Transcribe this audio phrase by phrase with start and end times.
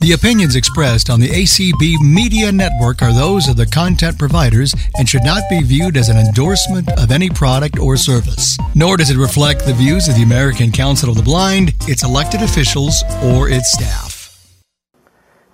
[0.00, 5.08] The opinions expressed on the ACB Media Network are those of the content providers and
[5.08, 8.56] should not be viewed as an endorsement of any product or service.
[8.76, 12.42] Nor does it reflect the views of the American Council of the Blind, its elected
[12.42, 14.62] officials, or its staff.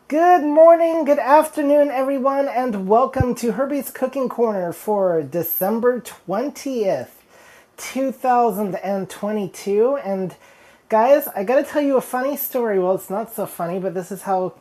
[0.08, 7.08] Good morning, good afternoon, everyone, and welcome to Herbie's Cooking Corner for December 20th,
[7.78, 9.96] 2022.
[9.96, 10.36] And
[10.94, 12.78] Guys, I gotta tell you a funny story.
[12.78, 14.54] Well, it's not so funny, but this is how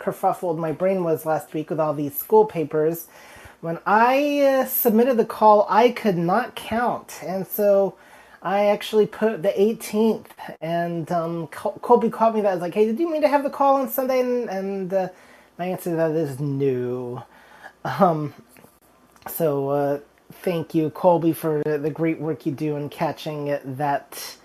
[0.00, 3.06] kerfuffled my brain was last week with all these school papers.
[3.60, 7.94] When I uh, submitted the call, I could not count, and so
[8.42, 10.26] I actually put the 18th.
[10.60, 12.48] And um, Col- Colby called me that.
[12.48, 14.92] I was like, "Hey, did you mean to have the call on Sunday?" And, and
[14.92, 15.08] uh,
[15.56, 17.22] my answer to that is no.
[17.84, 18.34] Um,
[19.28, 20.00] so uh,
[20.32, 24.36] thank you, Colby, for the great work you do in catching that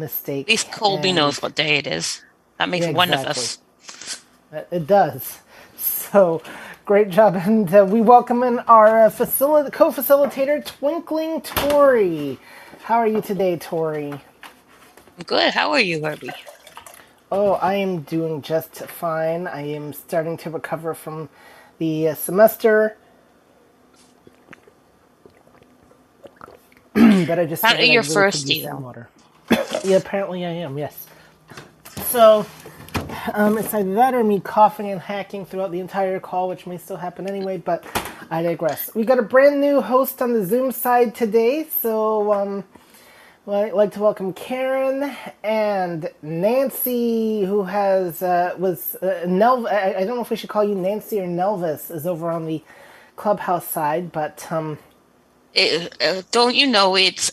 [0.00, 0.46] mistake.
[0.46, 2.22] At least Colby and, knows what day it is.
[2.58, 3.30] That makes yeah, one exactly.
[3.30, 3.58] of us.
[4.72, 5.38] It does.
[5.76, 6.42] So
[6.84, 12.38] great job, and uh, we welcome in our uh, facil- co-facilitator, Twinkling Tori.
[12.82, 14.12] How are you today, Tori?
[15.26, 15.54] Good.
[15.54, 16.30] How are you, Herbie?
[17.30, 19.46] Oh, I am doing just fine.
[19.46, 21.28] I am starting to recover from
[21.78, 22.96] the uh, semester.
[26.94, 27.62] but I just.
[27.78, 28.50] Your first?
[28.64, 29.08] Water
[29.84, 31.06] yeah, apparently I am, yes.
[32.06, 32.46] So,
[33.34, 36.78] um, it's either that or me coughing and hacking throughout the entire call, which may
[36.78, 37.84] still happen anyway, but
[38.30, 38.94] I digress.
[38.94, 42.64] We got a brand new host on the Zoom side today, so um,
[43.46, 49.26] I'd like to welcome Karen and Nancy, who has uh, was uh.
[49.26, 52.46] I, I, don't know if we should call you Nancy or Nelvis, is over on
[52.46, 52.62] the
[53.16, 54.78] clubhouse side, but um,
[55.54, 57.32] it, uh, don't you know it's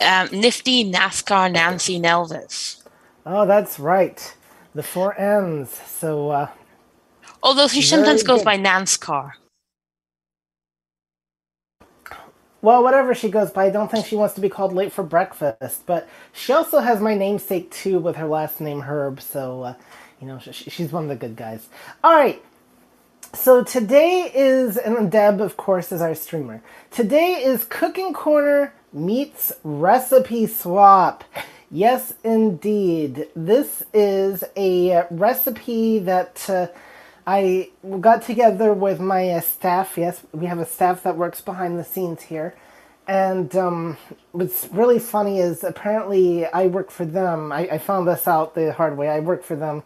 [0.00, 2.82] um, nifty NASCAR Nancy Nelvis.
[3.26, 4.34] Oh, that's right.
[4.74, 5.70] The four N's.
[5.70, 6.48] So, uh,
[7.42, 8.44] although she sometimes goes good.
[8.44, 9.32] by NASCAR.
[12.60, 15.04] Well, whatever she goes by, I don't think she wants to be called late for
[15.04, 15.86] breakfast.
[15.86, 19.20] But she also has my namesake too, with her last name Herb.
[19.20, 19.74] So, uh,
[20.20, 21.68] you know, she, she's one of the good guys.
[22.02, 22.42] All right.
[23.34, 26.62] So today is, and Deb, of course, is our streamer.
[26.90, 31.24] Today is Cooking Corner meets recipe swap.
[31.70, 33.28] Yes, indeed.
[33.36, 36.68] This is a recipe that uh,
[37.26, 39.98] I got together with my uh, staff.
[39.98, 42.54] Yes, we have a staff that works behind the scenes here.
[43.06, 43.96] And um,
[44.32, 47.52] what's really funny is apparently I work for them.
[47.52, 49.08] I, I found this out the hard way.
[49.08, 49.82] I work for them.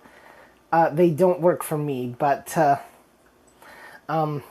[0.71, 2.79] Uh, they don't work for me, but uh,
[4.09, 4.43] um,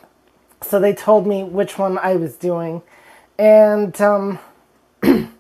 [0.62, 2.82] so they told me which one I was doing
[3.42, 4.38] and um,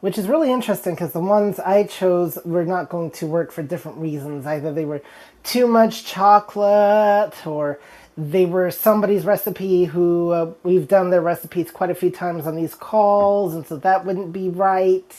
[0.00, 3.62] which is really interesting because the ones I chose were not going to work for
[3.62, 4.44] different reasons.
[4.44, 5.00] Either they were
[5.42, 7.80] too much chocolate, or
[8.18, 12.56] they were somebody's recipe who uh, we've done their recipes quite a few times on
[12.56, 15.16] these calls, and so that wouldn't be right.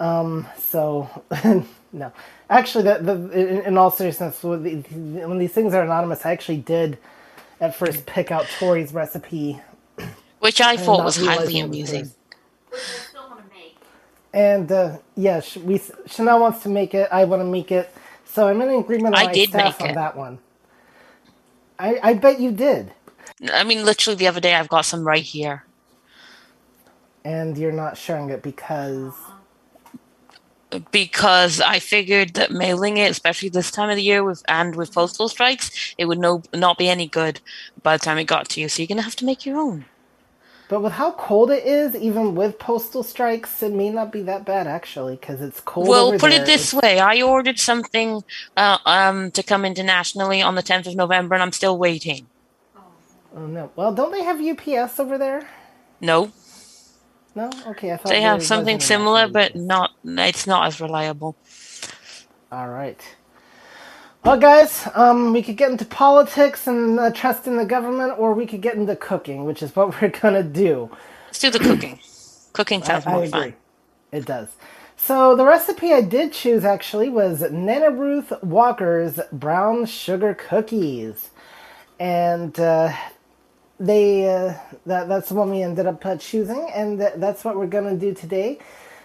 [0.00, 1.08] Um, so
[1.92, 2.12] no,
[2.50, 6.98] actually, the, the in, in all seriousness, when these things are anonymous, I actually did
[7.60, 9.60] at first pick out Tori's recipe
[10.40, 12.12] which I thought was highly amusing.
[14.32, 17.08] And uh, yeah, we Chanel wants to make it.
[17.12, 17.92] I want to make it.
[18.26, 19.94] So I'm in agreement on I my did staff on it.
[19.94, 20.38] that one.
[21.78, 22.92] I I bet you did.
[23.52, 25.64] I mean, literally the other day, I've got some right here.
[27.24, 29.14] And you're not sharing it because
[30.92, 34.94] because I figured that mailing it, especially this time of the year with and with
[34.94, 37.40] postal strikes, it would no not be any good
[37.82, 38.68] by the time it got to you.
[38.68, 39.86] So you're gonna have to make your own.
[40.68, 44.44] But with how cold it is, even with postal strikes, it may not be that
[44.44, 45.88] bad actually, because it's cold.
[45.88, 46.42] Well, put there.
[46.42, 46.82] it this it's...
[46.82, 48.22] way: I ordered something
[48.56, 52.26] uh, um, to come internationally on the 10th of November, and I'm still waiting.
[53.34, 53.70] Oh no!
[53.76, 55.48] Well, don't they have UPS over there?
[56.00, 56.32] No.
[57.34, 57.50] No.
[57.68, 59.92] Okay, I thought they have something similar, but not.
[60.04, 61.34] It's not as reliable.
[62.52, 63.00] All right.
[64.24, 68.34] Well, guys, um, we could get into politics and uh, trust in the government, or
[68.34, 70.90] we could get into cooking, which is what we're gonna do.
[71.26, 72.00] Let's do the cooking.
[72.52, 73.50] cooking sounds I, more I agree.
[73.52, 73.54] fun.
[74.12, 74.48] It does.
[74.96, 81.30] So the recipe I did choose actually was Nana Ruth Walker's brown sugar cookies,
[82.00, 82.92] and uh,
[83.80, 84.54] they uh,
[84.86, 87.96] that that's the one we ended up uh, choosing, and th- that's what we're gonna
[87.96, 88.58] do today.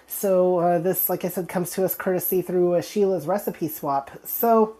[0.07, 4.11] So uh, this, like I said, comes to us courtesy through uh, Sheila's recipe swap.
[4.25, 4.75] So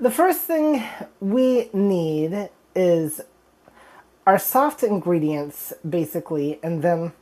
[0.00, 0.82] the first thing
[1.20, 3.20] we need is
[4.26, 7.12] our soft ingredients, basically, and then,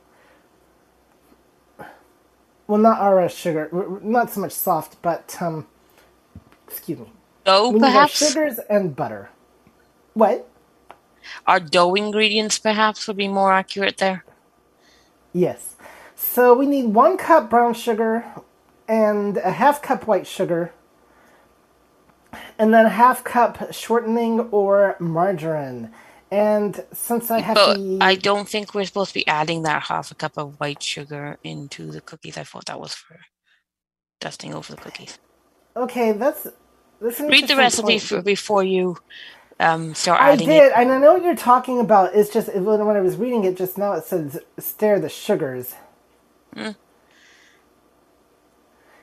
[2.67, 3.69] well, not our sugar,
[4.01, 5.67] not so much soft, but, um,
[6.67, 7.11] excuse me.
[7.43, 8.31] Dough, we perhaps?
[8.31, 9.29] sugars and butter.
[10.13, 10.47] What?
[11.45, 14.23] Our dough ingredients, perhaps, would be more accurate there.
[15.33, 15.75] Yes.
[16.15, 18.25] So we need one cup brown sugar
[18.87, 20.71] and a half cup white sugar,
[22.59, 25.91] and then half cup shortening or margarine.
[26.31, 29.83] And since I have But the I don't think we're supposed to be adding that
[29.83, 32.37] half a cup of white sugar into the cookies.
[32.37, 33.19] I thought that was for
[34.21, 35.19] dusting over the cookies.
[35.75, 36.47] okay, that's
[37.01, 38.97] that's Read the recipe for, before you
[39.59, 40.73] um, start I did, it.
[40.75, 42.15] and I know what you're talking about.
[42.15, 45.75] It's just when I was reading it just now, it says stir the sugars.
[46.55, 46.71] Hmm.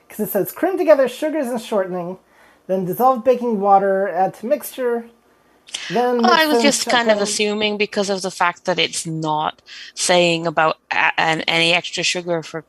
[0.07, 2.19] Because it says cream together sugars and shortening,
[2.67, 5.05] then dissolve baking water, add to mixture.
[5.89, 9.61] Then Well, I was just kind of assuming because of the fact that it's not
[9.95, 12.65] saying about a- an, any extra sugar for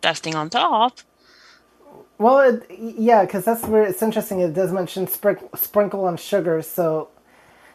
[0.00, 1.00] dusting on top.
[2.18, 4.40] Well, it, yeah, because that's where it's interesting.
[4.40, 7.08] It does mention sprink- sprinkle on sugar, so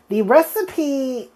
[0.10, 1.30] the recipe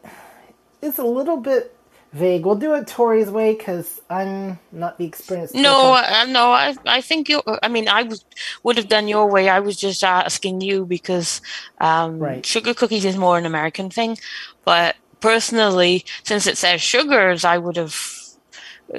[0.81, 1.72] is a little bit
[2.13, 2.45] vague.
[2.45, 5.55] We'll do it Tori's way because I'm not the experienced.
[5.55, 5.97] No, cook.
[5.97, 7.41] uh, no, I, I think you.
[7.63, 8.25] I mean, I was,
[8.63, 9.49] would have done your way.
[9.49, 11.41] I was just asking you because
[11.81, 12.45] um, Right.
[12.45, 14.17] sugar cookies is more an American thing.
[14.65, 17.95] But personally, since it says sugars, I would have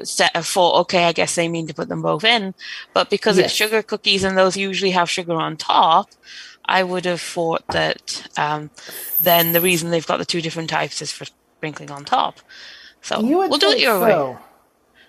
[0.05, 0.81] set a thought.
[0.83, 2.55] Okay, I guess they mean to put them both in.
[2.95, 3.47] But because Yes.
[3.47, 6.09] it's sugar cookies and those usually have sugar on top,
[6.67, 8.71] I would have thought that um,
[9.21, 11.27] then the reason they've got the two different types is for
[11.59, 12.41] sprinkling on top.
[13.05, 14.37] So You would we'll do it your way.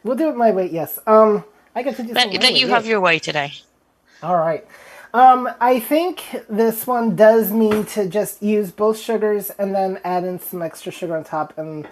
[0.03, 0.69] We'll do it my way.
[0.69, 0.99] Yes.
[1.07, 3.53] Um, I get to do something let my you way, have your way today.
[4.21, 4.67] All right.
[5.13, 10.25] Um, I think this one does mean to just use both sugars and then add
[10.25, 11.87] in some extra sugar on top, and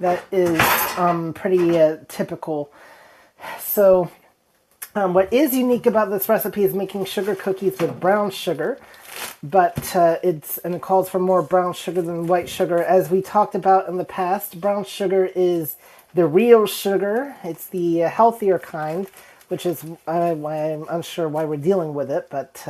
[0.00, 0.58] that is
[0.96, 2.72] um, pretty uh, typical.
[3.60, 4.10] So,
[4.94, 8.78] um, what is unique about this recipe is making sugar cookies with brown sugar,
[9.42, 12.82] but uh, it's and it calls for more brown sugar than white sugar.
[12.82, 15.76] As we talked about in the past, brown sugar is
[16.14, 17.36] the real sugar.
[17.44, 19.08] It's the uh, healthier kind,
[19.48, 22.62] which is uh, why I'm unsure why we're dealing with it, but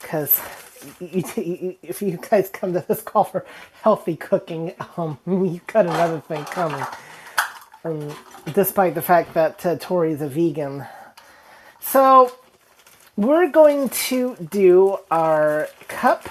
[0.00, 0.40] because.
[1.00, 3.46] you, if you guys come to this call for
[3.82, 6.84] healthy cooking, um, you got another thing coming.
[7.84, 8.14] Um,
[8.54, 10.86] despite the fact that uh, Tori is a vegan,
[11.80, 12.32] so
[13.16, 16.28] we're going to do our cup.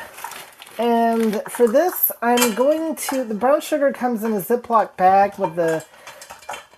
[0.78, 3.24] And for this, I'm going to.
[3.24, 5.86] The brown sugar comes in a Ziploc bag with the.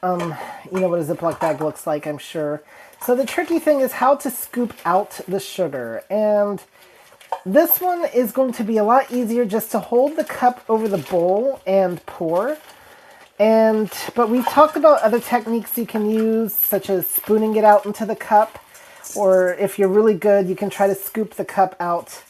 [0.03, 0.35] Um,
[0.71, 2.61] you know what a Ziploc bag looks like, I'm sure.
[3.01, 6.03] So the tricky thing is how to scoop out the sugar.
[6.09, 6.61] And
[7.45, 10.87] this one is going to be a lot easier just to hold the cup over
[10.87, 12.57] the bowl and pour.
[13.39, 17.85] And but we've talked about other techniques you can use, such as spooning it out
[17.85, 18.59] into the cup,
[19.15, 22.23] or if you're really good, you can try to scoop the cup out.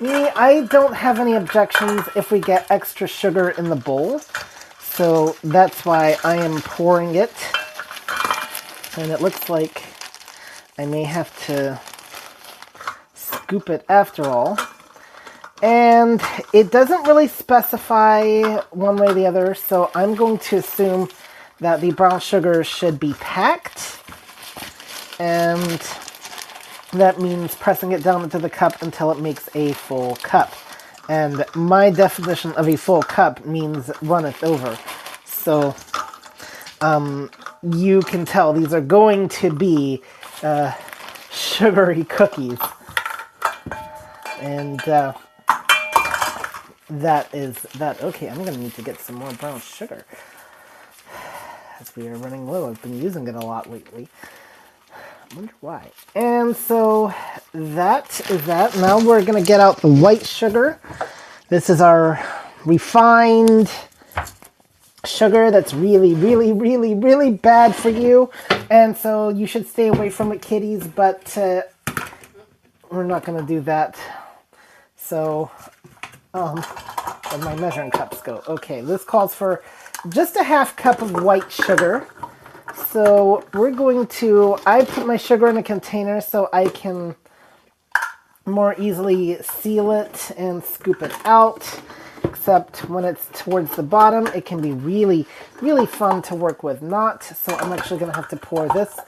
[0.00, 4.20] Me, I don't have any objections if we get extra sugar in the bowl,
[4.80, 7.32] so that's why I am pouring it.
[8.96, 9.82] And it looks like
[10.78, 11.80] I may have to
[13.14, 14.58] scoop it after all.
[15.62, 16.20] And
[16.52, 21.08] it doesn't really specify one way or the other, so I'm going to assume
[21.60, 24.00] that the brown sugar should be packed.
[25.18, 25.80] And
[26.94, 30.52] that means pressing it down into the cup until it makes a full cup.
[31.08, 34.78] And my definition of a full cup means run it over.
[35.24, 35.74] So
[36.80, 37.30] um,
[37.62, 40.02] you can tell these are going to be
[40.42, 40.72] uh,
[41.30, 42.58] sugary cookies.
[44.40, 45.14] And uh,
[46.88, 48.02] that is that.
[48.02, 50.04] Okay, I'm gonna need to get some more brown sugar
[51.80, 52.70] as we are running low.
[52.70, 54.08] I've been using it a lot lately.
[55.34, 55.90] Wonder why.
[56.14, 57.12] And so
[57.52, 58.76] that is that.
[58.76, 60.80] Now we're gonna get out the white sugar.
[61.48, 62.24] This is our
[62.64, 63.70] refined
[65.04, 68.30] sugar that's really, really, really, really bad for you.
[68.70, 70.86] And so you should stay away from it, kiddies.
[70.86, 71.62] But uh,
[72.90, 73.98] we're not gonna do that.
[74.96, 75.50] So
[76.32, 78.42] um, where'd my measuring cups go?
[78.46, 79.64] Okay, this calls for
[80.10, 82.06] just a half cup of white sugar.
[82.76, 87.14] So we're going to, I put my sugar in a container so I can
[88.46, 91.80] more easily seal it and scoop it out.
[92.24, 95.26] Except when it's towards the bottom, it can be really,
[95.60, 96.82] really fun to work with.
[96.82, 98.98] Not, so I'm actually going to have to pour this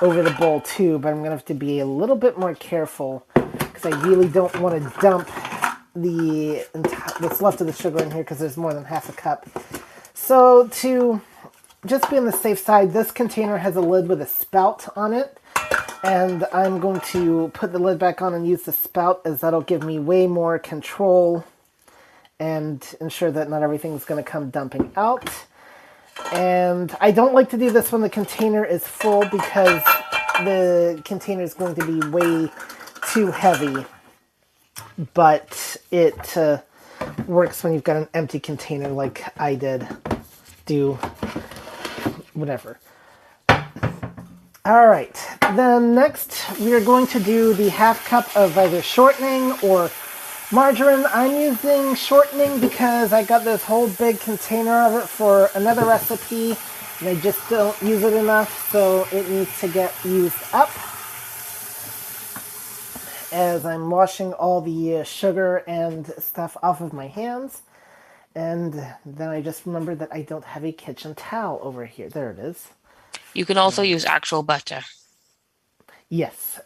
[0.00, 2.54] over the bowl too, but I'm going to have to be a little bit more
[2.54, 5.28] careful because I really don't want to dump
[5.94, 6.64] the
[7.18, 9.46] what's left of the sugar in here because there's more than half a cup.
[10.14, 11.20] So to
[11.86, 15.12] just be on the safe side, this container has a lid with a spout on
[15.12, 15.38] it.
[16.04, 19.62] And I'm going to put the lid back on and use the spout as that'll
[19.62, 21.44] give me way more control
[22.40, 25.28] and ensure that not everything's going to come dumping out.
[26.32, 29.82] And I don't like to do this when the container is full because
[30.40, 32.50] the container is going to be way
[33.12, 33.84] too heavy.
[35.14, 36.62] But it uh,
[37.26, 39.86] works when you've got an empty container like I did.
[40.66, 40.98] Do
[42.34, 42.78] whatever.
[44.64, 49.52] All right, then next we are going to do the half cup of either shortening
[49.60, 49.90] or
[50.52, 51.04] margarine.
[51.06, 56.56] I'm using shortening because I got this whole big container of it for another recipe
[57.00, 60.70] and I just don't use it enough, so it needs to get used up.
[63.32, 67.62] As I'm washing all the uh, sugar and stuff off of my hands.
[68.34, 68.74] And
[69.04, 72.08] then I just remembered that I don't have a kitchen towel over here.
[72.08, 72.68] There it is.
[73.34, 74.80] You can also use actual butter.
[76.08, 76.60] Yes.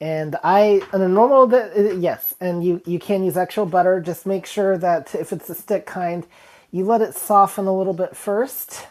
[0.00, 1.50] And I, on a normal,
[1.98, 4.00] yes, and you, you can use actual butter.
[4.00, 6.26] Just make sure that if it's a stick kind,
[6.70, 8.86] you let it soften a little bit first,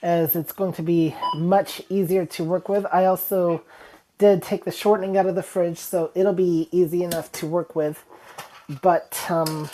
[0.00, 2.86] as it's going to be much easier to work with.
[2.92, 3.62] I also
[4.18, 7.74] did take the shortening out of the fridge, so it'll be easy enough to work
[7.74, 8.04] with.
[8.80, 9.68] But um,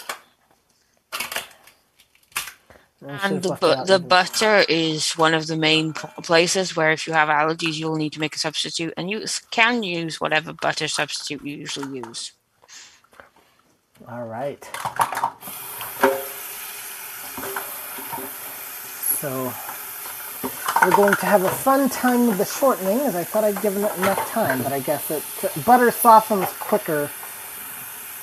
[3.08, 7.28] and the, bu- the butter is one of the main places where if you have
[7.28, 11.56] allergies, you'll need to make a substitute, and you can use whatever butter substitute you
[11.58, 12.32] usually use.
[14.08, 14.64] All right.
[19.02, 19.52] So
[20.84, 23.84] we're going to have a fun time with the shortening, as I thought I'd given
[23.84, 25.25] it enough time, but I guess it
[25.64, 27.11] butter softens quicker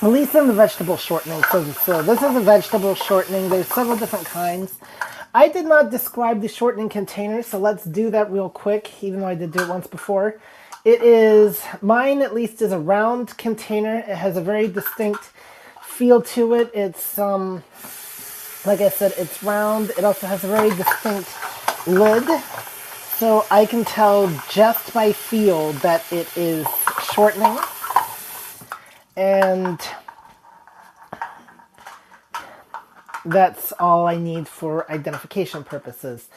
[0.02, 1.42] at least in the vegetable shortening.
[1.44, 3.48] So, so this is a vegetable shortening.
[3.48, 4.74] There's several different kinds.
[5.32, 9.28] I did not describe the shortening container, so let's do that real quick, even though
[9.28, 10.40] I did do it once before.
[10.84, 13.98] It is, mine at least is a round container.
[13.98, 15.30] It has a very distinct
[15.84, 16.72] feel to it.
[16.74, 17.62] It's, um,
[18.66, 19.90] like I said, it's round.
[19.90, 21.30] It also has a very distinct
[21.86, 22.28] lid.
[23.18, 26.66] So I can tell just by feel that it is
[27.14, 27.56] shortening
[29.16, 29.80] and
[33.24, 36.28] that's all I need for identification purposes.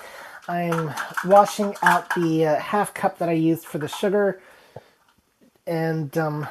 [0.47, 0.93] I'm
[1.25, 4.41] washing out the uh, half cup that I used for the sugar,
[5.65, 6.47] and um,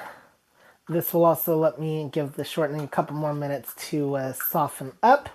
[0.89, 4.93] this will also let me give the shortening a couple more minutes to uh, soften
[5.03, 5.29] up.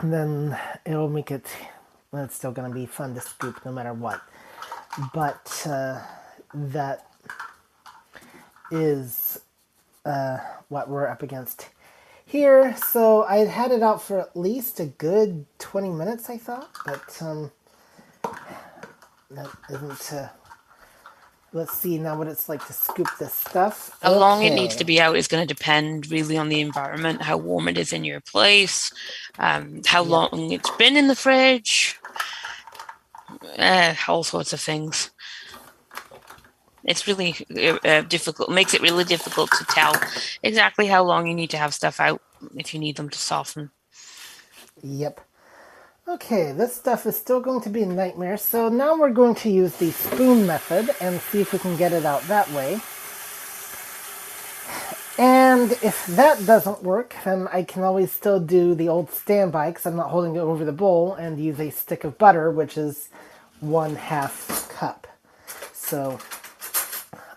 [0.00, 1.46] And then it'll make it,
[2.10, 4.22] well, it's still going to be fun to scoop no matter what.
[5.12, 6.00] But uh,
[6.54, 7.09] that
[8.70, 9.40] is
[10.04, 11.68] uh, what we're up against
[12.24, 12.76] here.
[12.76, 17.20] So I had it out for at least a good 20 minutes, I thought, but
[17.20, 17.50] um,
[19.30, 20.12] that isn't.
[20.12, 20.28] Uh,
[21.52, 23.98] let's see now what it's like to scoop this stuff.
[24.02, 24.20] How okay.
[24.20, 27.36] long it needs to be out is going to depend really on the environment, how
[27.36, 28.92] warm it is in your place,
[29.38, 30.10] um, how yeah.
[30.10, 31.98] long it's been in the fridge,
[33.58, 35.10] uh, all sorts of things
[36.84, 39.94] it's really uh, uh, difficult makes it really difficult to tell
[40.42, 42.22] exactly how long you need to have stuff out
[42.56, 43.70] if you need them to soften.
[44.82, 45.20] Yep.
[46.08, 49.50] Okay this stuff is still going to be a nightmare so now we're going to
[49.50, 52.80] use the spoon method and see if we can get it out that way.
[55.18, 59.86] And if that doesn't work then i can always still do the old standby because
[59.86, 63.10] i'm not holding it over the bowl and use a stick of butter which is
[63.60, 65.06] one half cup.
[65.72, 66.18] So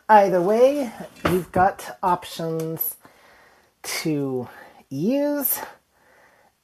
[0.09, 0.91] Either way,
[1.25, 2.95] you've got options
[3.83, 4.47] to
[4.89, 5.59] use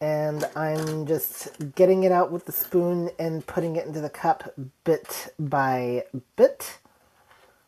[0.01, 4.53] and I'm just getting it out with the spoon and putting it into the cup
[4.83, 6.05] bit by
[6.35, 6.79] bit.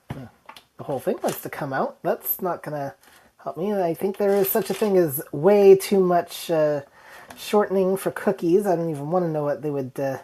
[0.10, 2.02] The whole thing wants to come out.
[2.04, 2.96] That's not to
[3.38, 3.74] help me.
[3.74, 6.82] I think there is such a thing as way too much uh,
[7.38, 8.66] shortening for cookies.
[8.66, 10.20] I don't even want to know what they would uh,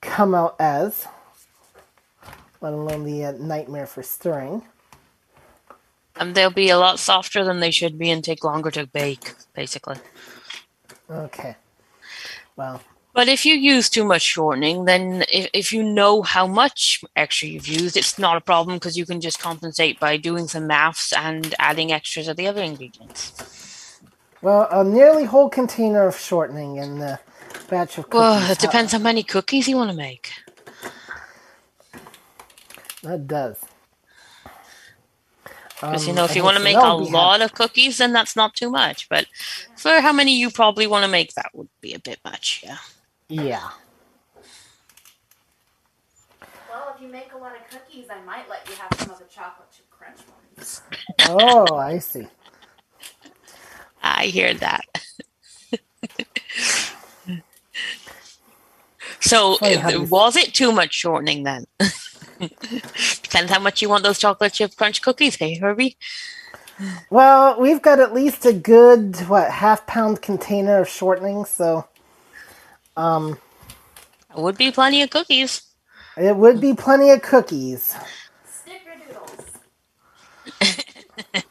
[0.00, 1.06] come out as
[2.60, 4.62] let alone the uh, nightmare for stirring.
[6.16, 9.34] And they'll be a lot softer than they should be and take longer to bake,
[9.54, 9.96] basically.
[11.10, 11.56] Okay.
[12.56, 12.82] Well.
[13.14, 17.48] But if you use too much shortening, then if, if you know how much extra
[17.48, 21.12] you've used, it's not a problem because you can just compensate by doing some maths
[21.12, 24.00] and adding extras of the other ingredients.
[24.40, 27.18] Well, a nearly whole container of shortening in the
[27.68, 28.20] batch of cookies.
[28.20, 30.30] Well, it depends how many cookies you want to make.
[33.02, 33.58] That does.
[35.80, 38.34] Because um, you know, if you want to make a lot of cookies, then that's
[38.34, 39.08] not too much.
[39.08, 39.26] But
[39.76, 42.64] for how many you probably want to make, that would be a bit much.
[42.64, 42.78] Yeah.
[43.28, 43.68] Yeah.
[46.68, 49.18] Well, if you make a lot of cookies, I might let you have some of
[49.18, 50.18] the chocolate chip crunch
[50.56, 50.82] ones.
[51.28, 52.26] Oh, I see.
[54.02, 54.84] I hear that.
[59.20, 61.66] so, Funny how uh, was it too much shortening then?
[62.40, 65.96] Depends how much you want those chocolate chip crunch cookies, hey Herbie?
[67.10, 71.86] Well, we've got at least a good what half pound container of shortening, so
[72.96, 73.38] um,
[74.36, 75.62] It would be plenty of cookies.
[76.16, 77.94] it would be plenty of cookies.
[78.46, 79.44] Snickerdoodles.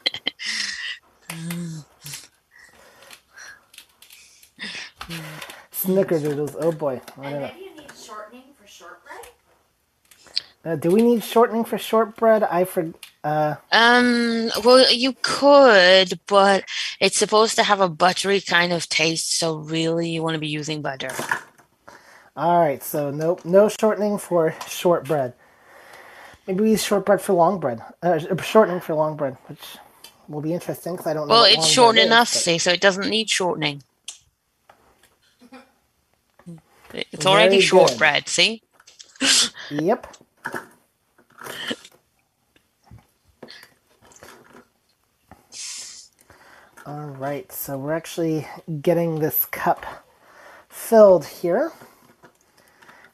[5.72, 6.56] Snickerdoodles.
[6.58, 7.00] Oh boy.
[7.22, 7.48] I And don't know.
[7.54, 9.28] maybe you need shortening for shortbread?
[10.68, 12.42] Uh, do we need shortening for shortbread?
[12.42, 12.92] I for
[13.24, 16.64] uh Um, well, you could, but
[17.00, 20.48] it's supposed to have a buttery kind of taste, so really you want to be
[20.48, 21.08] using butter.
[22.36, 22.82] all right.
[22.82, 25.32] So no no shortening for shortbread.
[26.46, 27.80] Maybe we use shortbread for long bread.
[28.02, 29.78] Uh, shortening for long bread, which
[30.28, 31.32] will be interesting because I don't know.
[31.34, 33.82] Well, it's short bread is, enough, but- see, so it doesn't need shortening.
[37.12, 38.62] It's already shortbread, see?
[39.70, 40.06] Yep.
[46.86, 48.48] All right, so we're actually
[48.80, 50.06] getting this cup
[50.70, 51.70] filled here.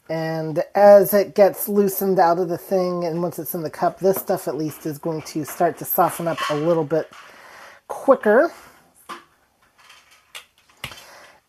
[0.08, 3.98] And as it gets loosened out of the thing, and once it's in the cup,
[3.98, 7.10] this stuff at least is going to start to soften up a little bit
[7.88, 8.52] quicker.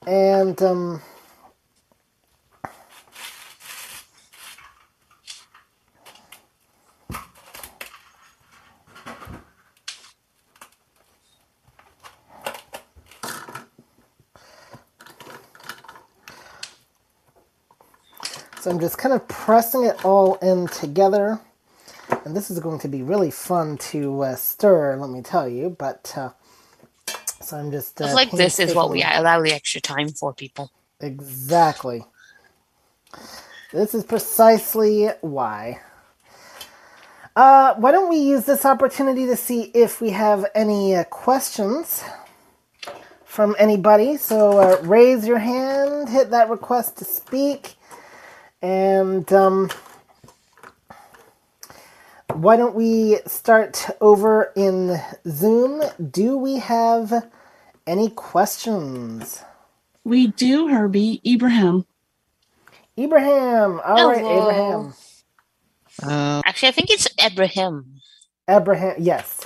[0.08, 1.01] And um,
[18.65, 21.39] So I'm just kind of pressing it all in together.
[22.25, 25.69] And this is going to be really fun to uh, stir, let me tell you.
[25.77, 26.31] But, uh,
[27.41, 28.01] so I'm just.
[28.01, 30.71] Uh, like this is what we allow the extra time for people.
[30.99, 32.06] Exactly.
[33.71, 35.80] This is precisely why.
[37.36, 42.04] Uh, why don't we use this opportunity to see if we have any uh, questions
[43.25, 44.17] from anybody?
[44.17, 47.75] So uh, raise your hand, hit that request to speak,
[48.65, 49.69] and um,
[52.34, 55.84] why don't we start over in Zoom?
[56.12, 57.30] Do we have
[57.88, 59.43] any questions?
[60.04, 61.21] We do, Herbie.
[61.25, 61.86] Ibrahim.
[62.99, 63.82] Ibrahim.
[63.86, 64.41] All right, Hello.
[64.43, 64.93] Abraham.
[66.04, 68.01] Uh, Actually, I think it's Abraham.
[68.49, 69.41] Abraham, yes.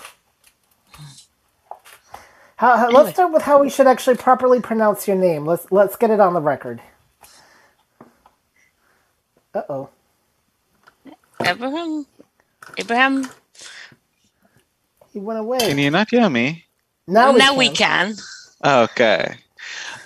[2.58, 3.03] How, how, Anyway.
[3.03, 5.45] Let's start with how we should actually properly pronounce your name.
[5.45, 6.82] Let's let's get it on the record.
[9.60, 9.89] Uh oh.
[11.43, 12.06] Abraham?
[12.78, 13.30] Abraham?
[15.12, 15.60] He went away.
[15.60, 16.63] can you not hear me?
[17.08, 17.58] now we now can.
[17.58, 18.15] we can.
[18.63, 19.36] Okay.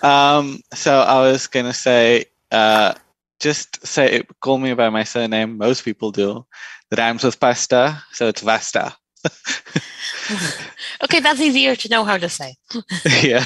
[0.02, 2.96] Um, so I was gonna say, uh,
[3.40, 5.58] just say, call me by my surname.
[5.58, 6.46] Most people do.
[6.90, 8.96] The rhymes with pasta, so it's Vasta.
[11.04, 12.56] Okay, that's easier to know how to say.
[13.22, 13.46] yeah.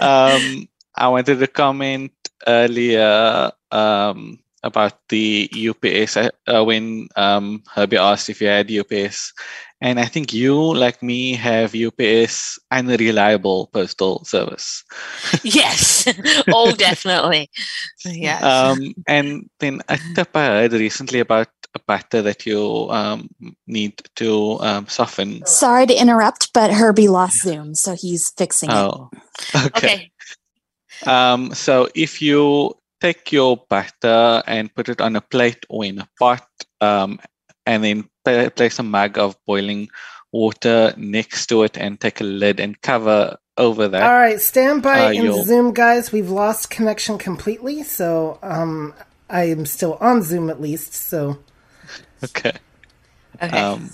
[0.00, 2.10] Um, I wanted to comment
[2.46, 9.32] earlier um, about the UPS uh, uh, when um, Herbie asked if you had UPS.
[9.80, 14.82] And I think you, like me, have UPS and a reliable postal service.
[15.42, 16.08] Yes.
[16.48, 17.50] oh, definitely.
[18.04, 18.42] Yes.
[18.42, 23.28] Um, and then a tip I heard recently about a batter that you um,
[23.66, 25.44] need to um, soften.
[25.44, 28.74] Sorry to interrupt, but Herbie lost Zoom, so he's fixing it.
[28.74, 29.10] Oh,
[29.54, 29.68] okay.
[29.76, 30.10] okay.
[31.06, 35.98] Um, so if you take your batter and put it on a plate or in
[35.98, 36.46] a pot,
[36.80, 37.20] um,
[37.66, 39.88] and then pa- place a mug of boiling
[40.32, 44.02] water next to it and take a lid and cover over that.
[44.02, 46.10] All right, stand by Uh, in you'll- Zoom, guys.
[46.12, 48.94] We've lost connection completely, so um,
[49.30, 50.94] I am still on Zoom at least.
[50.94, 51.38] So,
[52.22, 52.52] Okay.
[53.42, 53.58] Okay.
[53.60, 53.90] Um,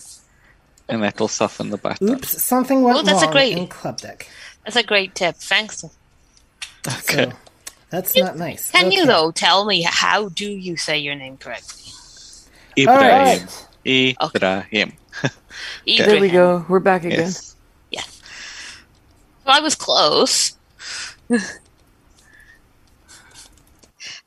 [0.88, 2.04] and that will soften the batter.
[2.04, 4.28] oops, something went Oh, that's a wrong great- in Club Deck.
[4.64, 5.36] that's a great tip.
[5.36, 5.84] Thanks.
[6.86, 7.30] Okay.
[7.30, 7.32] So
[7.90, 8.70] that's not nice.
[8.70, 11.92] Can you though tell me how do you say your name correctly?
[12.78, 13.48] Ibrahim.
[13.86, 14.16] right.
[14.34, 14.92] Ibrahim.
[15.86, 16.64] There we go.
[16.68, 17.36] We're back again.
[17.90, 18.20] Yes.
[19.44, 20.56] Well, I was close.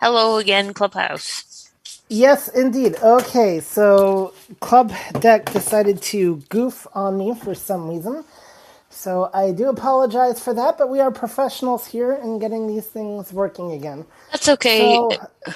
[0.02, 1.72] Hello again, Clubhouse.
[2.10, 2.96] Yes, indeed.
[3.02, 8.24] Okay, so Club Deck decided to goof on me for some reason.
[8.94, 13.34] So I do apologize for that, but we are professionals here in getting these things
[13.34, 14.06] working again.
[14.32, 14.96] That's okay.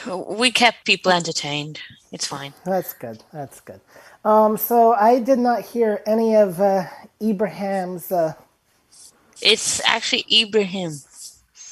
[0.04, 1.80] So- we kept people entertained.
[2.12, 2.54] It's fine.
[2.66, 3.24] That's good.
[3.32, 3.80] That's good.
[4.26, 6.86] Um, so I did not hear any of uh,
[7.22, 8.12] Ibrahim's.
[8.12, 8.34] Uh,
[9.42, 10.94] It's actually Ibrahim.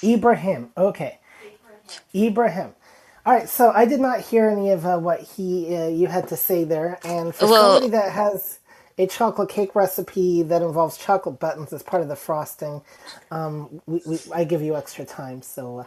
[0.04, 0.69] Ibrahim.
[0.78, 1.19] Okay.
[2.13, 2.73] Ibrahim.
[3.25, 3.49] All right.
[3.49, 6.63] So I did not hear any of uh, what he uh, you had to say
[6.63, 6.99] there.
[7.04, 8.60] And for Well- somebody that has
[8.97, 12.81] a chocolate cake recipe that involves chocolate buttons as part of the frosting,
[13.31, 15.41] um, we, we, I give you extra time.
[15.41, 15.79] So.
[15.79, 15.86] Uh,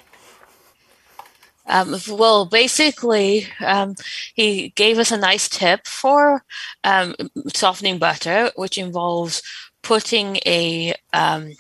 [1.70, 3.94] Um, well, basically, um,
[4.34, 6.42] he gave us a nice tip for
[6.82, 7.14] um,
[7.54, 9.42] softening butter, which involves
[9.82, 11.52] putting a um,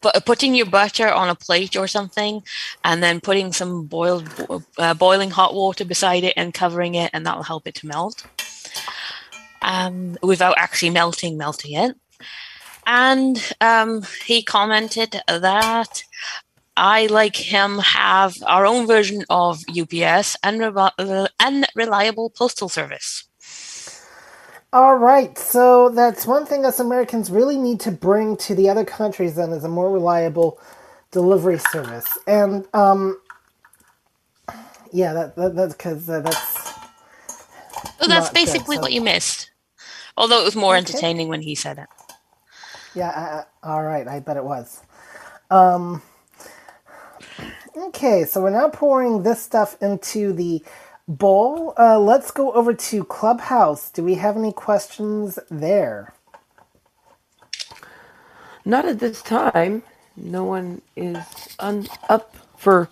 [0.00, 2.42] pu- putting your butter on a plate or something,
[2.82, 4.28] and then putting some boiled
[4.76, 7.86] uh, boiling hot water beside it and covering it, and that will help it to
[7.86, 8.26] melt
[9.62, 11.96] um, without actually melting melting it.
[12.86, 16.04] And um, he commented that
[16.76, 23.24] I, like him, have our own version of UPS and rel- unreliable postal service.
[24.72, 28.86] All right, so that's one thing us Americans really need to bring to the other
[28.86, 30.60] countries then is a more reliable
[31.12, 32.18] delivery service.
[32.26, 33.20] And um
[34.92, 36.74] yeah, that, that that's cuz uh, that's
[38.08, 39.51] that's Not good, basically so- what you missed.
[40.16, 40.76] Although it was more Okay.
[40.76, 41.88] entertaining when he said it.
[42.94, 44.82] yeah, uh, all right, I bet it was.
[45.50, 46.02] Um
[47.76, 50.62] Okay, so we're now pouring this stuff into the
[51.08, 51.74] bowl.
[51.78, 53.90] Uh, let's go over to Clubhouse.
[53.90, 56.14] Do we have any questions there?
[58.64, 59.84] Not at this time.
[60.16, 62.90] No one is un- up for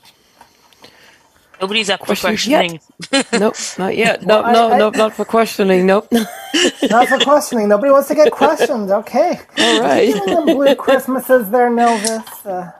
[1.60, 2.80] Nobody's up for questioning.
[3.32, 4.24] nope, not yet.
[4.24, 5.86] No, Well, no, I- I- nope, not for questioning.
[5.86, 6.08] Nope.
[6.90, 7.68] Not for questioning.
[7.68, 8.90] Nobody wants to get questioned.
[8.90, 9.38] Okay.
[9.58, 10.12] All right.
[10.12, 12.72] Some blue Christmases there, Nelvis.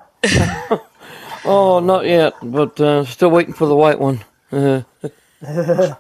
[0.73, 0.79] Uh,
[1.45, 4.21] Oh, not yet, but uh, still waiting for the white one.
[4.53, 4.83] Uh,
[5.41, 5.97] Never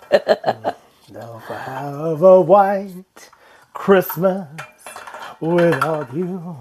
[1.48, 3.30] have a white
[3.72, 4.46] Christmas
[5.40, 6.56] without you.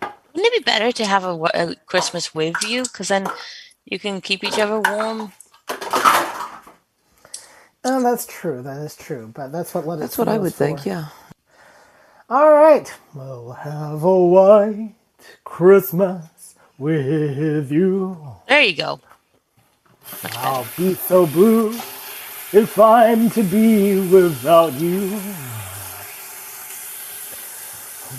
[0.00, 2.82] Wouldn't it be better to have a, wa- a Christmas with you?
[2.84, 3.26] Because then
[3.84, 5.32] you can keep each other warm.
[7.84, 8.62] Oh, that's true.
[8.62, 9.30] That is true.
[9.34, 10.86] But that's what let that's what I would think.
[10.86, 11.08] Yeah.
[12.30, 12.92] All right.
[13.14, 14.94] We'll have a white
[15.44, 18.16] Christmas with you.
[18.48, 19.00] There you go.
[20.36, 21.70] I'll be so blue
[22.52, 25.10] if I'm to be without you.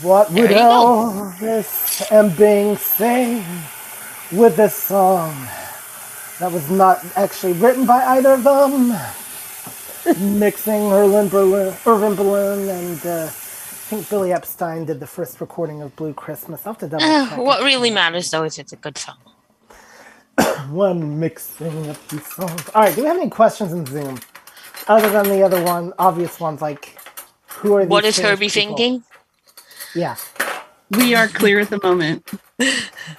[0.01, 1.33] What would There you go.
[1.41, 3.43] Elvis and Bing say
[4.31, 5.33] with this song
[6.39, 8.93] that was not actually written by either of them?
[10.39, 15.81] Mixing Irving Berlin, Irving Berlin and uh, I think Billy Eckstine did the first recording
[15.81, 16.65] of Blue Christmas.
[16.65, 17.37] I'll have to double Uh, check.
[17.37, 19.17] what really matters, though, is it's a good song.
[20.69, 22.69] one mixing up these songs.
[22.75, 24.19] All right, do we have any questions in Zoom
[24.87, 26.97] other than the other one, obvious ones like
[27.47, 27.89] who are these?
[27.89, 28.77] What is Herbie people?
[28.77, 29.03] thinking?
[29.95, 30.15] Yeah,
[30.91, 32.29] We are clear at the moment.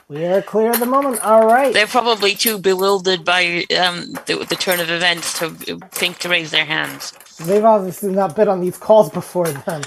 [0.08, 1.20] we are clear at the moment.
[1.24, 5.50] All right, They're probably too bewildered by um, the, the turn of events to
[5.92, 7.12] think to raise their hands.
[7.44, 9.82] they've obviously not been on these calls before then.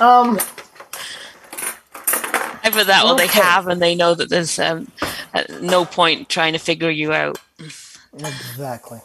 [0.00, 0.38] Um,
[2.62, 4.90] Either that or they have and they know that there's um,
[5.34, 7.38] uh, no point trying to figure you out.
[8.14, 9.00] exactly.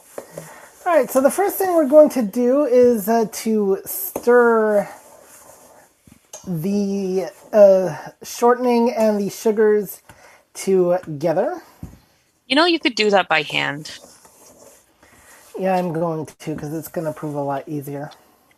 [0.85, 4.89] All right, so the first thing we're going to do is uh, to stir
[6.47, 10.01] the uh, shortening and the sugars
[10.53, 11.61] together.
[12.47, 13.99] You know, you could do that by hand.
[15.57, 18.11] Yeah, I'm going to because it's going to prove a lot easier.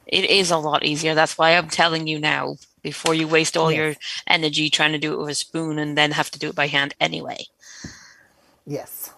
[0.08, 1.16] It is a lot easier.
[1.16, 3.96] That's why I'm telling you now before you waste all your
[4.28, 6.68] energy trying to do it with a spoon and then have to do it by
[6.68, 7.46] hand anyway.
[8.66, 9.12] Yes.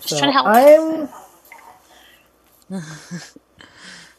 [0.00, 0.56] Just So trying to help.
[0.56, 1.08] I'm.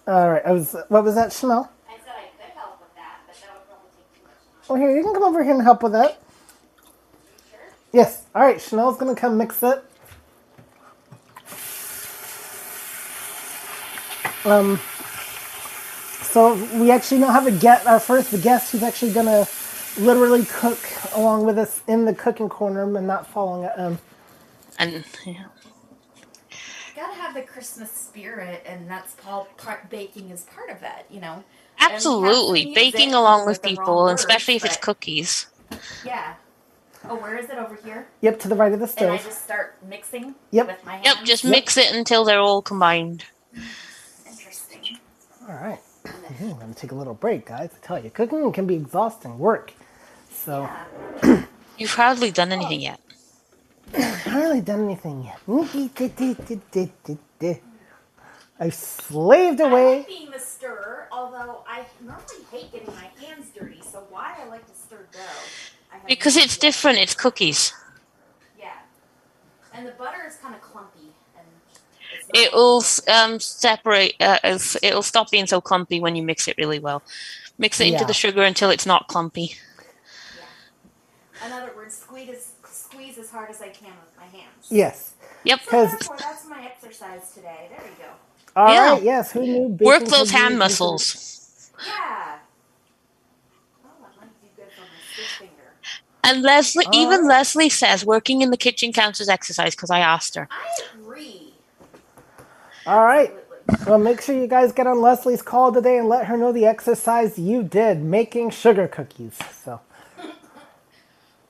[0.08, 0.44] All right.
[0.46, 0.76] I was.
[0.90, 1.72] What was that, Chanel?
[1.88, 4.59] I said I could help with that, but that would probably take too much time.
[4.70, 6.22] Oh, here you can come over here and help with that.
[7.94, 8.26] Yes.
[8.36, 8.62] All right.
[8.62, 9.84] Chanel's gonna come mix it.
[14.46, 14.80] Um.
[16.22, 19.48] So we actually now have a get our first guest who's actually gonna
[20.00, 20.80] literally cook
[21.16, 24.00] along with us in the cooking corner and not following um
[24.78, 25.46] And yeah.
[26.96, 31.22] Gotta have the Christmas spirit, and that's all part baking is part of that, you
[31.22, 31.44] know.
[31.80, 35.48] Absolutely baking along with with the wrong people, words, especially if it's cookies.
[36.06, 36.34] Yeah.
[37.10, 38.08] Oh, where is it over here?
[38.22, 39.10] Yep, to the right of the stove.
[39.10, 40.68] And I just start mixing Yep.
[40.68, 41.06] with my hands.
[41.06, 41.52] Yep, just Yep.
[41.52, 43.26] mix it until they're all combined.
[44.30, 44.98] Interesting.
[45.48, 45.80] All right.
[46.42, 47.70] I'm gonna take a little break, guys.
[47.76, 49.74] I tell you, cooking can be exhausting work.
[50.32, 50.70] So
[51.78, 53.00] You've hardly done anything yet.
[53.94, 55.40] I haven't really done anything yet.
[58.60, 59.98] I've slaved I away.
[60.00, 63.82] like being the stirrer, although I normally hate getting my hands dirty.
[63.82, 65.20] So why I like to stir dough?
[65.92, 66.70] I have Because it's idea.
[66.72, 67.74] different, it's cookies.
[68.60, 68.74] Yeah,
[69.74, 71.48] and the butter is kind of clumpy, and
[72.14, 72.84] it's not It'll
[73.34, 77.02] um, separate, uh, it'll- it'll stop being so clumpy when you mix it really well.
[77.58, 79.56] Mix it into the sugar until it's not clumpy.
[81.46, 84.68] In other words, squeeze as, squeeze as hard as I can with my hands.
[84.70, 85.14] Yes.
[85.46, 85.60] Yep.
[85.60, 87.70] So Because therefore, that's my exercise today.
[87.70, 88.10] There you go.
[88.60, 89.04] All right.
[89.04, 89.18] Yeah.
[89.18, 89.32] Yes.
[89.32, 89.68] Who knew?
[89.82, 90.60] Work those hand easy?
[90.60, 91.72] muscles.
[91.86, 92.36] Yeah.
[93.86, 95.54] Oh, that might do good for my stick finger.
[96.24, 97.28] And Leslie, even Oh.
[97.28, 100.48] Leslie says working in the kitchen counts as exercise because I asked her.
[100.52, 101.54] I agree.
[102.86, 103.34] All right.
[103.86, 106.66] Well, make sure you guys get on Leslie's call today and let her know the
[106.66, 109.38] exercise you did making sugar cookies.
[109.64, 109.80] So.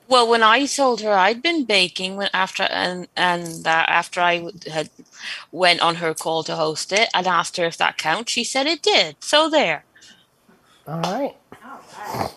[0.10, 4.50] Well, when I told her I'd been baking when after and and uh, after I
[4.72, 4.90] had
[5.52, 8.32] went on her call to host it, I'd asked her if that counts.
[8.32, 9.18] She said it did.
[9.22, 9.86] So there.
[10.88, 11.36] All right.
[11.64, 12.32] All right.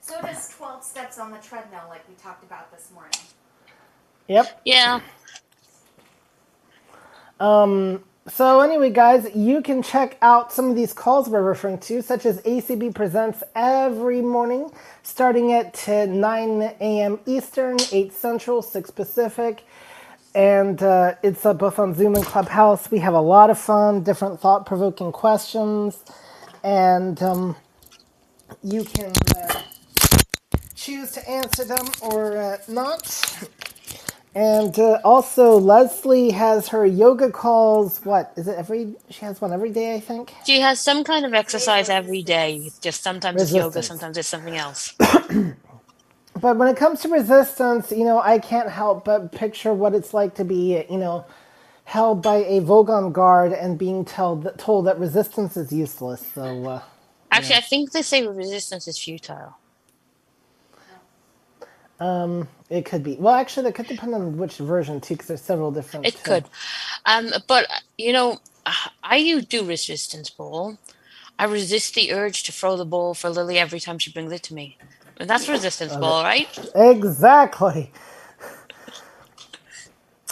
[0.00, 3.20] So does 12 steps on the treadmill, like we talked about this morning.
[4.28, 4.62] Yep.
[4.64, 5.00] Yeah.
[8.28, 12.26] So anyway, guys, you can check out some of these calls we're referring to, such
[12.26, 14.70] as ACB presents every morning,
[15.02, 17.20] starting at uh, 9 a.m.
[17.26, 19.64] Eastern, 8 Central, 6 Pacific,
[20.34, 22.90] and uh, it's uh, both on Zoom and Clubhouse.
[22.90, 25.98] We have a lot of fun, different thought-provoking questions,
[26.64, 27.56] and um,
[28.62, 29.62] you can uh,
[30.76, 33.44] choose to answer them or uh, not.
[34.34, 38.04] And uh, also, Leslie has her yoga calls.
[38.04, 38.58] What is it?
[38.58, 40.34] Every she has one every day, I think.
[40.46, 42.70] She has some kind of exercise every day.
[42.82, 44.94] Just sometimes it's yoga, sometimes it's something else.
[46.40, 50.14] But when it comes to resistance, you know, I can't help but picture what it's
[50.14, 51.24] like to be, you know,
[51.84, 56.26] held by a Vogon guard and being told told that resistance is useless.
[56.34, 56.82] So, uh,
[57.32, 59.58] Actually, I think they say resistance is futile.
[62.00, 63.16] It could be.
[63.16, 66.06] Well, actually, that could depend on which version too, because there's several different.
[66.06, 66.44] It uh, could.
[67.06, 68.40] Um, but, you know,
[69.02, 70.78] I do resistance ball.
[71.38, 74.42] I resist the urge to throw the ball for Lily every time she brings it
[74.44, 74.76] to me.
[75.18, 76.48] And that's resistance ball, right?
[76.74, 77.92] Exactly.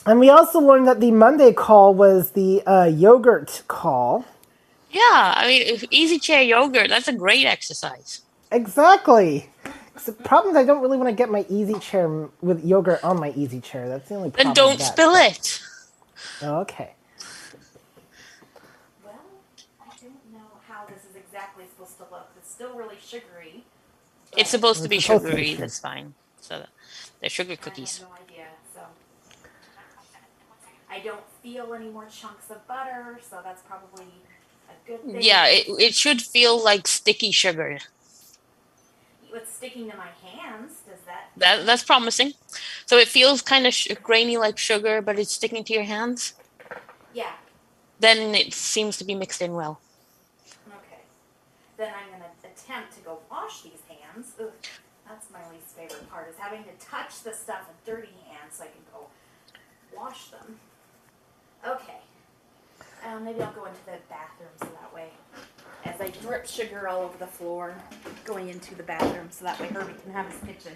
[0.05, 4.25] And we also learned that the Monday call was the uh, yogurt call.
[4.91, 8.23] Yeah, I mean, easy chair yogurt, that's a great exercise.
[8.51, 9.49] Exactly.
[9.95, 12.09] 'Cause The problem is I don't really want to get my easy chair
[12.41, 13.89] with yogurt on my easy chair.
[13.89, 14.55] That's the only problem.
[14.55, 14.93] Then don't that.
[14.93, 15.61] spill it.
[16.43, 16.93] Okay.
[19.05, 19.15] Well,
[19.81, 22.31] I don't know how this is exactly supposed to look.
[22.39, 23.65] It's still really sugary.
[24.37, 25.51] It's supposed to be It's supposed to be sugary.
[25.51, 25.61] sugar.
[25.61, 26.15] That's fine.
[26.41, 26.67] So
[27.21, 27.99] they're sugar I cookies.
[27.99, 28.47] have no idea.
[28.75, 28.81] So
[30.91, 34.07] I don't feel any more chunks of butter, so that's probably
[34.71, 35.23] a good thing.
[35.23, 37.79] Yeah, it, it should feel like sticky sugar.
[39.33, 40.83] What's sticking to my hands?
[40.87, 41.31] Does that?
[41.39, 42.35] That that's promising.
[42.85, 46.35] So it feels kind of sh- grainy like sugar, but it's sticking to your hands.
[47.15, 47.33] Yeah.
[47.99, 49.81] Then it seems to be mixed in well.
[50.69, 51.01] Okay.
[51.79, 54.33] Then I'm gonna attempt to go wash these hands.
[54.39, 54.53] Ugh,
[55.09, 58.65] that's my least favorite part is having to touch the stuff with dirty hands so
[58.65, 59.07] I can go
[59.97, 60.59] wash them.
[61.67, 62.01] Okay.
[63.07, 65.09] Um, maybe I'll go into the bathroom so that way,
[65.85, 67.77] as I drip sugar all over the floor,
[68.25, 70.75] going into the bathroom so that way Herbie can have his kitchen.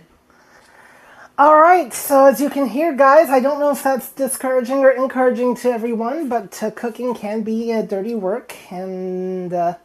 [1.38, 1.92] All right.
[1.95, 5.71] So as you can hear, guys, I don't know if that's discouraging or encouraging to
[5.71, 9.77] everyone, but uh, cooking can be uh, dirty work and uh,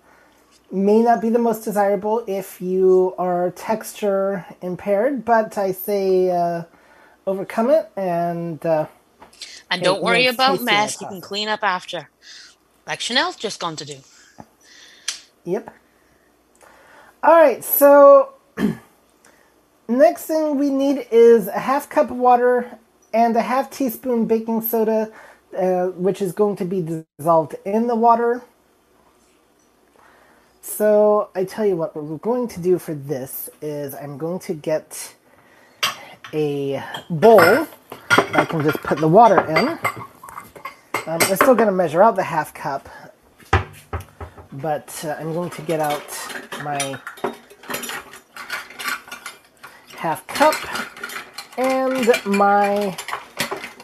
[0.71, 5.25] may not be the most desirable if you are texture impaired.
[5.25, 6.63] But I say uh,
[7.27, 8.65] overcome it and.
[8.65, 8.87] Uh,
[9.69, 11.01] And don't worry about mess.
[11.01, 12.09] You can clean up after,
[12.87, 13.99] like Chanel's just gone to do.
[15.45, 15.73] Yep.
[17.23, 18.33] All right, so
[19.89, 22.77] next thing we need is a half cup of water
[23.13, 25.11] and a half teaspoon baking soda,
[25.57, 28.41] uh, which is going to be dissolved in the water.
[30.61, 34.39] So I tell you what, what we're going to do for this is I'm going
[34.41, 35.15] to get
[36.33, 39.79] a bowl that I can just put the water in.
[41.07, 42.89] Um, I'm still going to measure out the half cup,
[44.53, 46.03] but uh, I'm going to get out
[46.63, 46.99] my
[49.95, 50.55] half cup
[51.57, 52.97] and my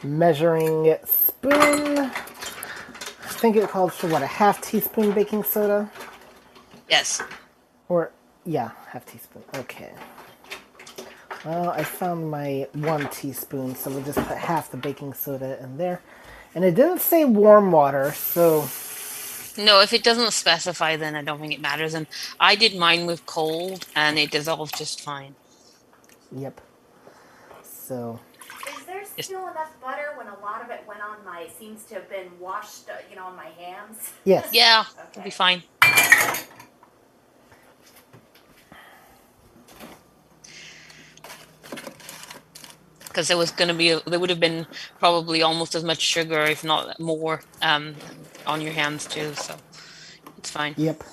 [0.04, 2.00] measuring spoon.
[2.00, 5.92] I think it calls for what a half teaspoon baking soda.
[6.90, 7.22] Yes.
[7.88, 8.12] Or,
[8.46, 9.44] yeah, half teaspoon.
[9.56, 9.92] Okay.
[11.46, 15.78] Well, I found my one teaspoon, so we'll just put half the baking soda in
[15.78, 16.02] there.
[16.56, 18.68] And it didn't say warm water, so
[19.58, 21.94] No, if it doesn't specify, then I don't think it matters.
[21.94, 22.08] And
[22.40, 25.36] I did mine with cold, and it dissolved just fine.
[26.32, 26.62] yep.
[27.64, 28.20] So,
[28.68, 31.96] Is there still enough butter when a lot of it went on my, seems to
[31.96, 34.14] have been washed, uh, you know, on my hands?
[34.26, 34.50] yes.
[34.52, 35.64] Yeah, it'll be fine.
[43.18, 44.68] Because there was going to be, a, there would have been
[45.00, 47.96] probably almost as much sugar, if not more, um,
[48.46, 49.34] on your hands too.
[49.34, 49.56] So
[50.38, 50.76] it's fine.
[50.78, 51.04] Yep.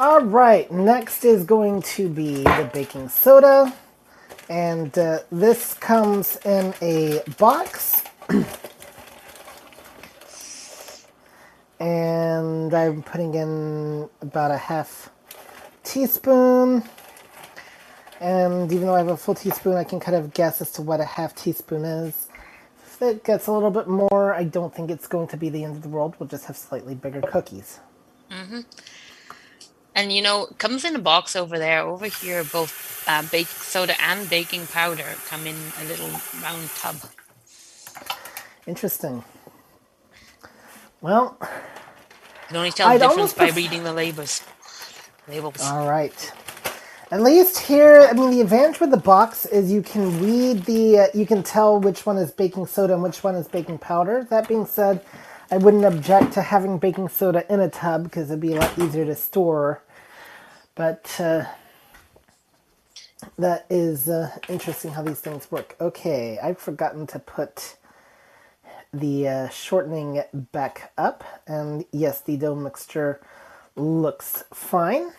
[0.00, 3.72] All right, next is going to be the baking soda.
[4.48, 8.02] And uh, this comes in a box.
[11.78, 15.08] and I'm putting in about a half
[15.84, 16.82] teaspoon.
[18.20, 20.82] And even though I have a full teaspoon, I can kind of guess as to
[20.82, 22.28] what a half teaspoon is.
[22.86, 25.64] If it gets a little bit more, I don't think it's going to be the
[25.64, 26.14] end of the world.
[26.18, 27.80] We'll just have slightly bigger cookies.
[28.30, 28.64] Mhm.
[29.94, 31.80] And you know, it comes in a box over there.
[31.80, 36.08] Over here, both uh, baking soda and baking powder come in a little
[36.42, 36.96] round tub.
[38.66, 39.22] Interesting.
[41.00, 41.46] Well, You
[42.48, 44.42] can only tell I'd the difference by pref- reading the labels.
[45.28, 45.60] Labels.
[45.62, 46.32] all right.
[47.08, 50.98] At least here, I mean, the advantage with the box is you can read the,
[50.98, 54.26] uh, you can tell which one is baking soda and which one is baking powder.
[54.28, 55.04] That being said,
[55.48, 58.76] I wouldn't object to having baking soda in a tub because it'd be a lot
[58.76, 59.84] easier to store.
[60.74, 61.44] But uh,
[63.38, 65.76] that is uh, interesting how these things work.
[65.80, 67.76] Okay, I've forgotten to put
[68.92, 73.20] the uh, shortening back up, and yes, the dough mixture
[73.76, 75.12] looks fine.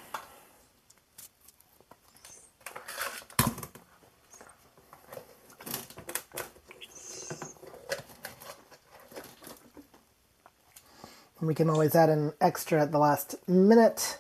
[11.42, 14.20] We can always add an extra at the last minute,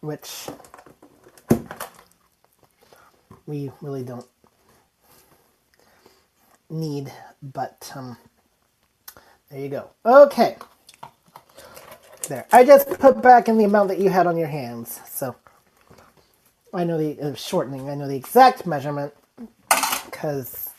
[0.00, 0.48] which
[3.46, 4.26] we really don't
[6.70, 7.12] need,
[7.42, 8.16] but um,
[9.50, 9.90] there you go.
[10.04, 10.56] Okay.
[12.28, 12.46] There.
[12.52, 15.36] I just put back in the amount that you had on your hands, so
[16.74, 17.90] I know the uh, shortening.
[17.90, 19.14] I know the exact measurement
[20.06, 20.70] because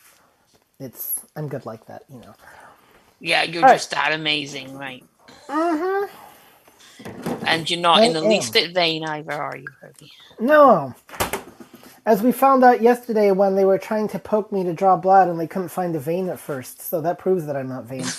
[0.80, 2.36] it's I'm good like that, you know.
[3.20, 3.76] Yeah, you're All right.
[3.76, 5.06] just that amazing, right?
[5.50, 6.08] Uh-huh.
[7.46, 10.14] And you're not in the I least bit vain either, are you, Herbie?
[10.40, 10.96] No.
[12.06, 15.28] As we found out yesterday when they were trying to poke me to draw blood
[15.30, 18.06] and they couldn't find a vein at first, so that proves that I'm not vain.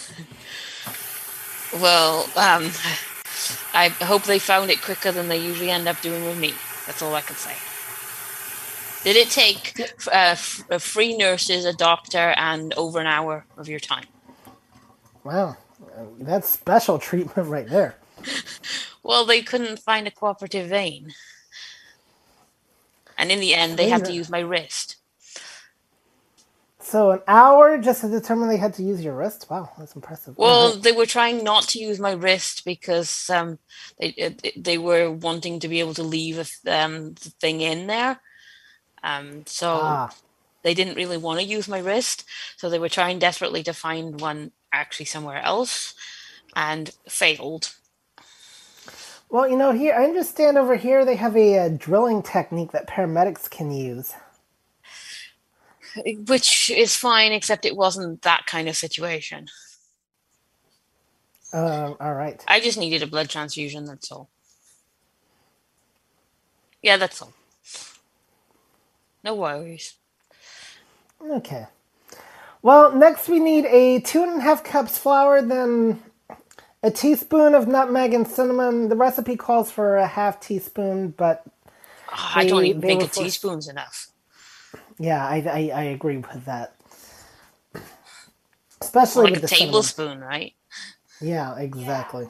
[1.74, 2.70] Well, um,
[3.74, 6.54] I hope they found it quicker than they usually end up doing with me.
[6.86, 7.54] That's all I can say.
[9.04, 13.68] Did it take uh, f- uh, free nurses, a doctor, and over an hour of
[13.68, 14.06] your time?
[15.24, 15.56] wow.
[15.82, 17.96] Uh, That's special treatment right there.
[19.02, 21.14] Well, they couldn't find a cooperative vein.
[23.16, 24.96] And in the end, they had to use my wrist.
[26.80, 29.46] So an hour just to determine they had to use your wrist?
[29.50, 30.36] Wow, that's impressive.
[30.38, 33.58] Well, they were trying not to use my wrist because um,
[33.98, 38.20] they they were wanting to be able to leave a um, the thing in there.
[39.02, 40.14] Um, so Ah.
[40.62, 42.24] they didn't really want to use my wrist,
[42.56, 45.94] so they were trying desperately to find one actually somewhere else,
[46.54, 47.74] and failed.
[49.30, 52.88] Well, you know, here I understand over here they have a, uh drilling technique that
[52.88, 54.14] paramedics can use.
[56.26, 59.48] Which is fine, except it wasn't that kind of situation.
[61.52, 62.42] Um, all right.
[62.46, 63.86] I just needed a blood transfusion.
[63.86, 64.28] That's all.
[66.82, 67.32] Yeah, that's all.
[69.24, 69.94] No worries.
[71.20, 71.66] Okay.
[72.62, 76.02] Well, next we need a two and a half cups flour, then
[76.82, 78.88] a teaspoon of nutmeg and cinnamon.
[78.88, 81.44] The recipe calls for a half teaspoon, but
[82.10, 84.08] Ah, I don't even think a forced- teaspoon's enough.
[84.98, 86.74] yeah, I, I, I agree with that.
[88.80, 89.68] Especially Like with a the cinnamon.
[89.68, 90.54] tablespoon, right?
[91.20, 92.28] Yeah, exactly.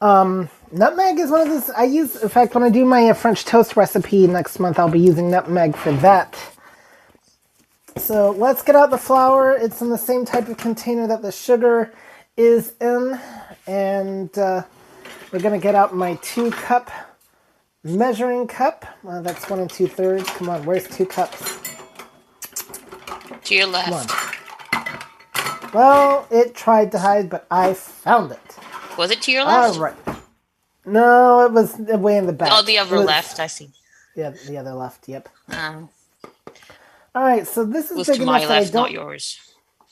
[0.00, 2.16] Um, nutmeg is one of those I use.
[2.22, 5.76] In fact, when I do my French toast recipe next month, I'll be using nutmeg
[5.76, 6.36] for that.
[8.00, 9.52] So let's get out the flour.
[9.52, 11.92] It's in the same type of container that the sugar
[12.36, 13.20] is in,
[13.66, 14.62] and uh,
[15.30, 16.90] we're gonna get out my two cup
[17.84, 18.84] measuring cup.
[19.06, 20.24] Uh, that's one and two thirds.
[20.30, 21.58] Come on, where's two cups?
[23.44, 23.90] To your One.
[23.90, 24.36] left.
[25.74, 28.58] Well, it tried to hide, but I found it.
[28.96, 29.76] Was it to your left?
[29.76, 29.94] All right.
[30.84, 32.48] No, it was way in the back.
[32.52, 33.38] Oh, the other was- left.
[33.38, 33.70] I see.
[34.16, 35.08] Yeah, the other left.
[35.08, 35.28] Yep.
[35.50, 35.88] Um,
[37.14, 38.92] All right, so this is was big to enough my that I left, don't not
[38.92, 39.40] yours.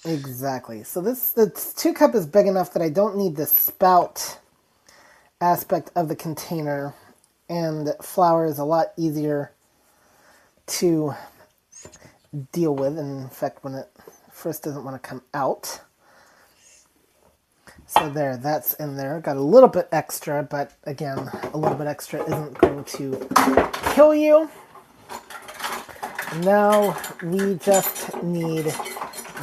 [0.04, 0.84] exactly.
[0.84, 4.38] So this the two cup is big enough that I don't need the spout
[5.40, 6.94] aspect of the container,
[7.48, 9.52] and flour is a lot easier
[10.68, 11.14] to
[12.52, 12.98] deal with.
[12.98, 13.90] In fact, when it
[14.32, 15.80] first doesn't want to come out.
[17.86, 19.20] So there, that's in there.
[19.20, 21.18] Got a little bit extra, but again,
[21.54, 23.28] a little bit extra isn't going to
[23.94, 24.50] kill you.
[26.36, 28.66] Now we just need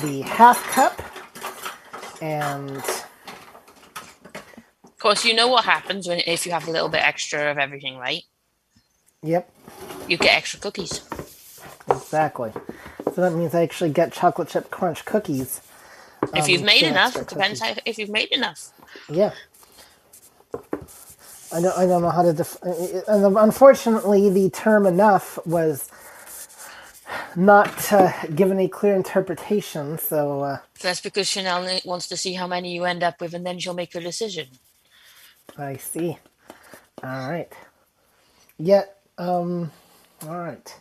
[0.02, 1.02] the half cup
[2.22, 3.06] and Of
[5.00, 7.98] course, you know what happens when if you have a little bit extra of everything,
[7.98, 8.24] right?
[9.24, 9.50] yep,
[10.08, 11.02] You get extra cookies.
[11.90, 12.52] exactly.
[13.14, 15.62] So that means I actually get chocolate chip crunch cookies.
[16.36, 18.70] If Um, you've made enough, depends how, if you've made enough.
[19.10, 19.32] Yeah.
[21.54, 25.90] I don't, I don't know how to def- and unfortunately the term enough was
[27.38, 32.34] not uh, given a clear interpretation so uh, That's because Chanel ne- wants to see
[32.34, 34.48] how many you end up with, and then she'll make her decision.
[35.58, 36.18] I see.
[37.04, 37.52] All right.
[38.58, 38.84] Yeah.
[39.18, 39.72] Um.
[40.28, 40.76] All right.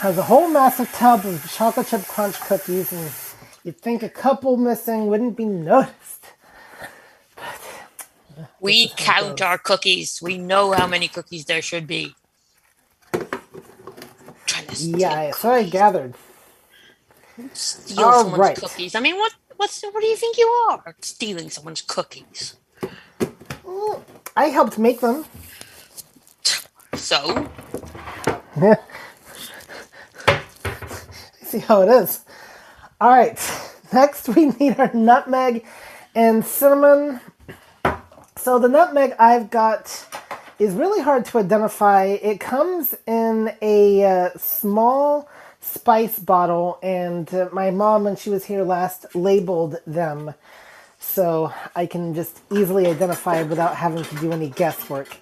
[0.00, 3.10] Has a whole massive tub of chocolate chip crunch cookies, and
[3.64, 6.26] you'd think a couple missing wouldn't be noticed.
[8.60, 10.20] We count our cookies.
[10.22, 12.16] We know how many cookies there should be.
[14.46, 16.14] Trying to steal, Yeah, so I gathered.
[17.54, 18.56] steal all someone's right.
[18.56, 18.94] cookies.
[18.94, 19.34] I mean, what?
[19.56, 19.82] What's?
[19.82, 20.96] What do you think you are?
[21.02, 22.56] Stealing someone's cookies.
[24.36, 25.26] I helped make them.
[26.94, 27.52] So
[31.42, 32.24] See how it is.
[33.00, 33.38] All right.
[33.92, 35.66] Next, we need our nutmeg
[36.14, 37.20] and cinnamon.
[38.40, 40.06] So the nutmeg I've got
[40.58, 42.04] is really hard to identify.
[42.04, 45.28] It comes in a uh, small
[45.60, 50.32] spice bottle, and uh, my mom, when she was here last, labeled them
[50.98, 55.18] so I can just easily identify it without having to do any guesswork.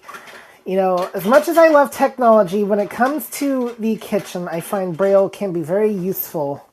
[0.65, 4.61] You know, as much as I love technology, when it comes to the kitchen, I
[4.61, 6.65] find Braille can be very useful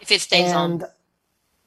[0.00, 0.88] if it stays and on,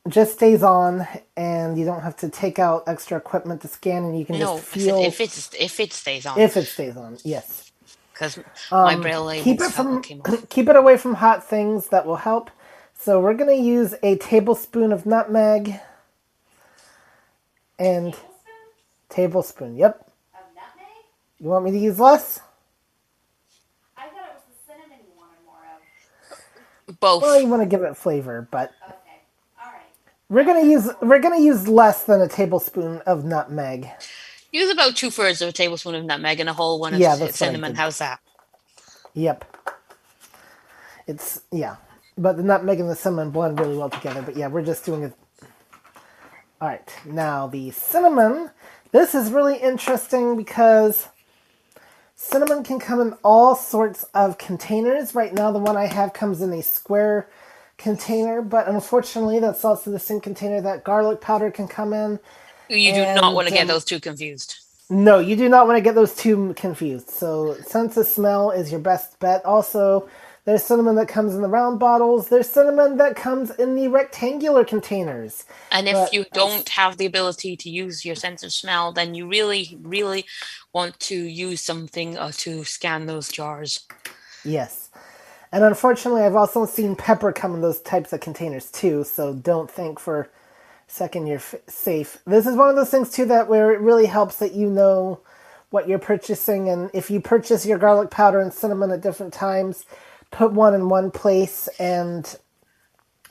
[0.10, 4.20] just stays on, and you don't have to take out extra equipment to scan, and
[4.20, 4.40] you can no.
[4.40, 7.20] just If feel it, if it's if it stays on, if it stays on.
[7.24, 7.72] Yes,
[8.14, 8.40] because
[8.82, 11.90] my braille Um, labels keep it from came keep it away from hot things.
[11.90, 12.52] That will help.
[13.00, 15.76] So we're gonna use a tablespoon of nutmeg
[17.80, 18.16] and
[19.10, 19.78] tablespoon.
[19.78, 20.12] Yep.
[20.34, 21.06] Of nutmeg?
[21.40, 22.42] You want me to use less?
[23.98, 25.82] I thought it was the cinnamon you wanted more of.
[27.00, 27.24] Both.
[27.24, 29.03] Well, you want to give it flavor, but Okay.
[30.34, 33.88] We're gonna use we're gonna use less than a tablespoon of nutmeg.
[34.52, 37.16] Use about two thirds of a tablespoon of nutmeg and a whole one of Yeah,
[37.28, 37.76] cinnamon.
[37.76, 38.20] How's that?
[39.14, 39.46] Yep.
[41.06, 41.76] It's yeah,
[42.18, 44.24] but the nutmeg and the cinnamon blend really well together.
[44.24, 45.14] But yeah, we're just doing it.
[46.60, 48.50] All right, now the cinnamon.
[48.92, 51.10] This is really interesting because
[52.16, 55.14] cinnamon can come in all sorts of containers.
[55.14, 57.30] Right now, the one I have comes in a square
[57.84, 62.20] container, but unfortunately, that's also the same container that garlic powder can come in.
[62.70, 64.56] You do not want to get those two confused.
[64.90, 67.10] No, you do not want to get those two confused.
[67.10, 69.44] So, sense of smell is your best bet.
[69.46, 70.10] Also,
[70.46, 72.28] there's cinnamon that comes in the round bottles.
[72.28, 75.46] There's cinnamon that comes in the rectangular containers.
[75.72, 79.16] And if but you don't have the ability to use your sense of smell, then
[79.16, 80.26] you really, really
[80.74, 83.88] want to use something uh, to scan those jars.
[84.44, 84.83] Yes.
[85.54, 89.06] And unfortunately, I've also seen pepper come in those types of containers too.
[89.06, 90.30] So don't think for a
[90.88, 92.20] second you're f- safe.
[92.28, 95.22] This is one of those things too that where it really helps that you know
[95.72, 99.86] what you're purchasing, and if you purchase your garlic powder and cinnamon at different times,
[100.32, 102.38] put one in one place and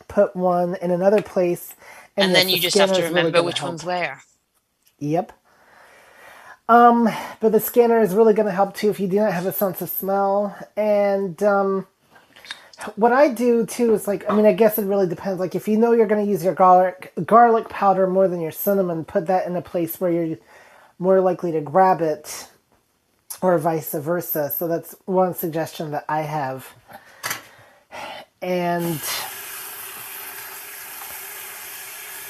[0.08, 1.74] put one in another place.
[2.16, 3.70] And, yes, then the you just have to is really remember which help.
[3.70, 4.22] one's where.
[5.00, 5.32] Yep.
[6.68, 7.08] Um,
[7.40, 9.52] but the scanner is really going to help too if you do not have a
[9.52, 10.56] sense of smell.
[10.76, 11.86] And um,
[12.96, 15.40] what I do too is like, I mean, I guess it really depends.
[15.40, 18.52] Like, if you know you're going to use your garlic garlic powder more than your
[18.52, 20.38] cinnamon, put that in a place where you're
[20.98, 22.48] more likely to grab it,
[23.40, 24.50] or vice versa.
[24.50, 26.68] So that's one suggestion that I have.
[28.40, 29.00] And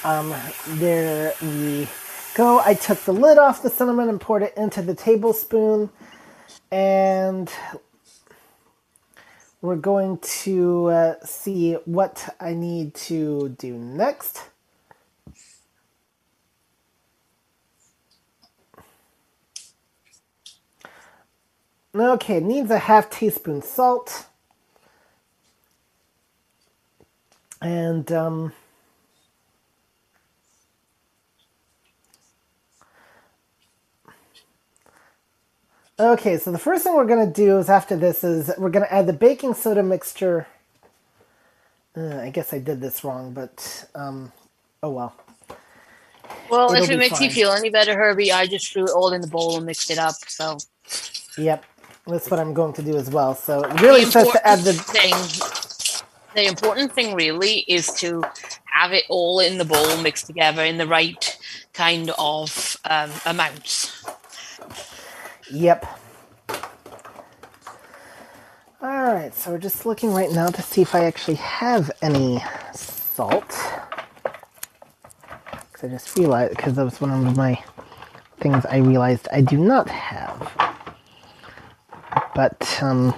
[0.03, 0.33] um,
[0.67, 1.87] there we
[2.35, 2.59] go.
[2.59, 5.89] I took the lid off the cinnamon and poured it into the tablespoon.
[6.71, 7.51] And
[9.63, 14.41] we're going to uh, see what I need to do next.
[21.95, 24.25] Okay, needs a half teaspoon salt.
[27.61, 28.51] And um,
[36.03, 38.85] Okay, so the first thing we're going to do is after this is we're going
[38.85, 40.47] to add the baking soda mixture.
[41.95, 44.33] Uh, I guess I did this wrong, but um
[44.83, 45.15] oh well.
[46.49, 49.13] Well, It'll if it makes you feel any better, Herbie, I just threw it all
[49.13, 50.15] in the bowl and mixed it up.
[50.27, 50.57] So
[51.37, 51.65] Yep.
[52.07, 53.33] That's what I'm going to do as well.
[53.35, 55.13] So it really says to add the thing,
[56.35, 58.23] the important thing really is to
[58.65, 61.37] have it all in the bowl mixed together in the right
[61.73, 64.03] kind of um, amounts.
[65.53, 65.85] Yep.
[68.81, 72.43] All right, so we're just looking right now to see if I actually have any
[72.73, 73.47] salt.
[75.59, 77.63] Because I just realized, because that was one of my
[78.39, 80.51] things I realized I do not have.
[82.35, 83.15] But, um,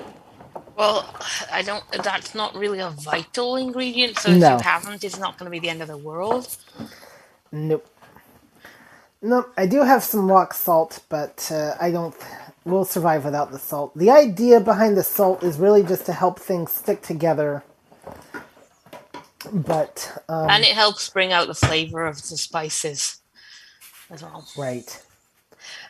[0.75, 1.15] Well,
[1.51, 1.85] I don't.
[2.03, 4.17] That's not really a vital ingredient.
[4.19, 4.49] So if No.
[4.49, 6.47] you haven't, it's not going to be the end of the world.
[7.51, 7.87] nope.
[9.25, 12.15] Nope, I do have some rock salt, but uh, I don't.
[12.63, 13.91] We'll survive without the salt.
[13.97, 17.63] The idea behind the salt is really just to help things stick together.
[19.51, 23.19] But, um, and it helps bring out the flavor of the spices
[24.11, 24.47] as well.
[24.57, 25.03] right.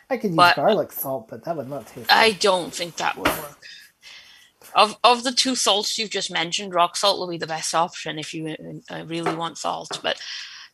[0.08, 3.16] I could use But- garlic salt, but that would not taste I don't think that
[3.18, 3.58] would work.
[4.74, 8.18] Of of the two salts you've just mentioned, rock salt will be the best option
[8.18, 8.56] if you
[8.90, 10.00] uh, really want salt.
[10.02, 10.20] But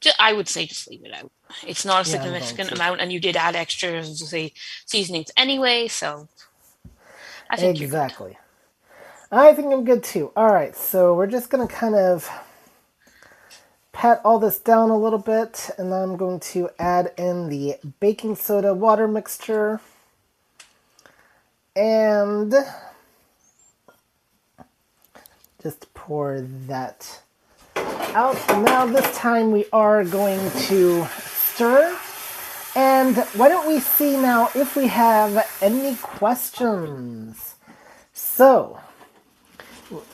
[0.03, 1.33] ju- I would say just leave it out.
[1.67, 4.53] It's not a Yeah, significant amount, and you did add extra say,
[4.87, 6.29] seasonings anyway, so
[7.51, 7.79] I think.
[7.81, 8.39] Exactly.
[9.31, 10.33] I think I'm good too.
[10.37, 12.31] All right, so we're just going to kind of
[13.93, 17.77] pat all this down a little bit, and then I'm going to add in the
[18.01, 19.81] baking soda water mixture.
[21.77, 22.55] And
[25.63, 27.23] just pour that
[28.15, 28.37] out.
[28.49, 31.07] Now this time we are going to
[31.55, 31.99] stir.
[32.75, 37.57] And why don't we see now if we have any questions?
[38.13, 38.81] So,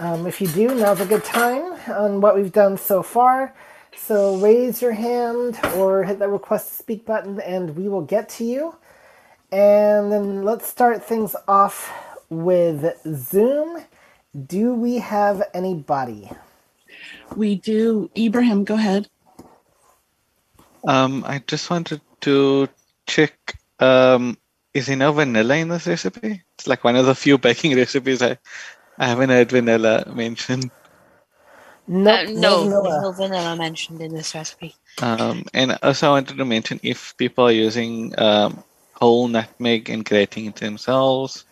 [0.00, 3.54] um, if you do, now's a good time on what we've done so far.
[3.96, 8.28] So raise your hand or hit that request to speak button and we will get
[8.30, 8.74] to you.
[9.52, 11.92] And then let's start things off
[12.28, 13.84] with Zoom.
[14.46, 16.30] Do we have anybody?
[17.34, 18.10] We do.
[18.18, 19.08] Ibrahim, go ahead.
[20.86, 22.68] Um, I just wanted to
[23.08, 23.58] check.
[23.80, 24.38] Um,
[24.74, 26.42] is there no vanilla in this recipe?
[26.56, 28.38] It's like one of the few baking recipes I,
[28.98, 30.70] I haven't heard vanilla mentioned.
[31.86, 33.00] Nope, Uh, no no, there's vanilla.
[33.00, 34.76] no vanilla mentioned in this recipe.
[35.02, 38.64] Um, and also I wanted to mention if people are using um,
[38.94, 41.44] whole nutmeg and grating it themselves,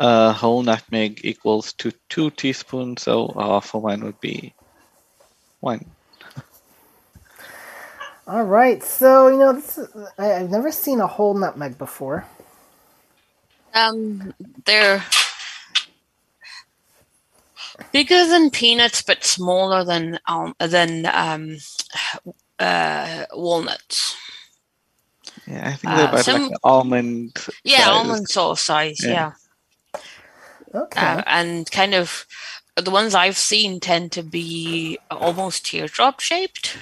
[0.00, 4.54] uh, whole nutmeg equals to two teaspoons, so half of one would be
[5.62, 5.84] one.
[8.26, 9.88] All right, so you know this is,
[10.18, 12.24] I, I've never seen a whole nutmeg before.
[13.74, 14.32] Um,
[14.64, 15.02] they're
[17.92, 21.56] bigger than peanuts, but smaller than um than um
[22.58, 24.16] uh walnuts.
[25.46, 27.36] Yeah, I think they're Uh, about some- like an almond.
[27.64, 27.88] Yeah, size.
[27.88, 29.00] almond sort of size.
[29.02, 29.32] Yeah.
[29.94, 30.02] Yeah,
[30.82, 31.00] Okay.
[31.00, 32.26] Uh, and kind of
[32.76, 36.78] the ones I've seen tend to be almost teardrop shaped.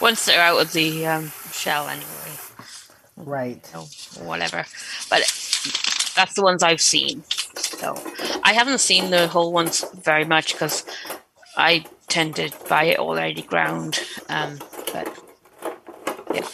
[0.00, 2.06] Once they're out of the um, shell, anyway.
[3.16, 3.70] right.
[3.74, 3.82] or
[4.24, 4.64] whatever.
[5.10, 5.20] But
[6.16, 7.22] that's the ones I've seen.
[7.56, 7.94] So
[8.42, 10.84] I haven't seen the whole ones very much because
[11.56, 14.00] I tend to buy it already ground.
[14.28, 14.58] Um,
[14.92, 15.08] but
[16.34, 16.48] yeah,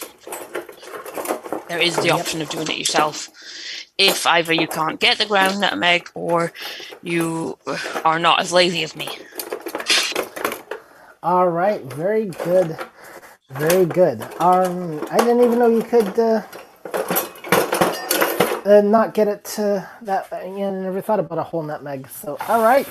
[1.69, 3.29] there is the option of doing it yourself.
[3.99, 6.53] If either you can't get the ground nutmeg or
[7.03, 7.59] you
[8.05, 9.19] are not as lazy as me.
[11.23, 12.77] All right, very good,
[13.51, 14.21] very good.
[14.39, 16.43] Um, I didn't even know you could uh,
[18.65, 20.27] uh, not get it to that.
[20.31, 22.09] I never thought about a whole nutmeg.
[22.09, 22.87] So, all right,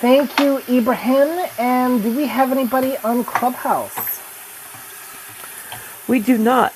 [0.00, 1.46] thank you, Ibrahim.
[1.58, 4.20] And do we have anybody on Clubhouse?
[6.08, 6.74] We do not.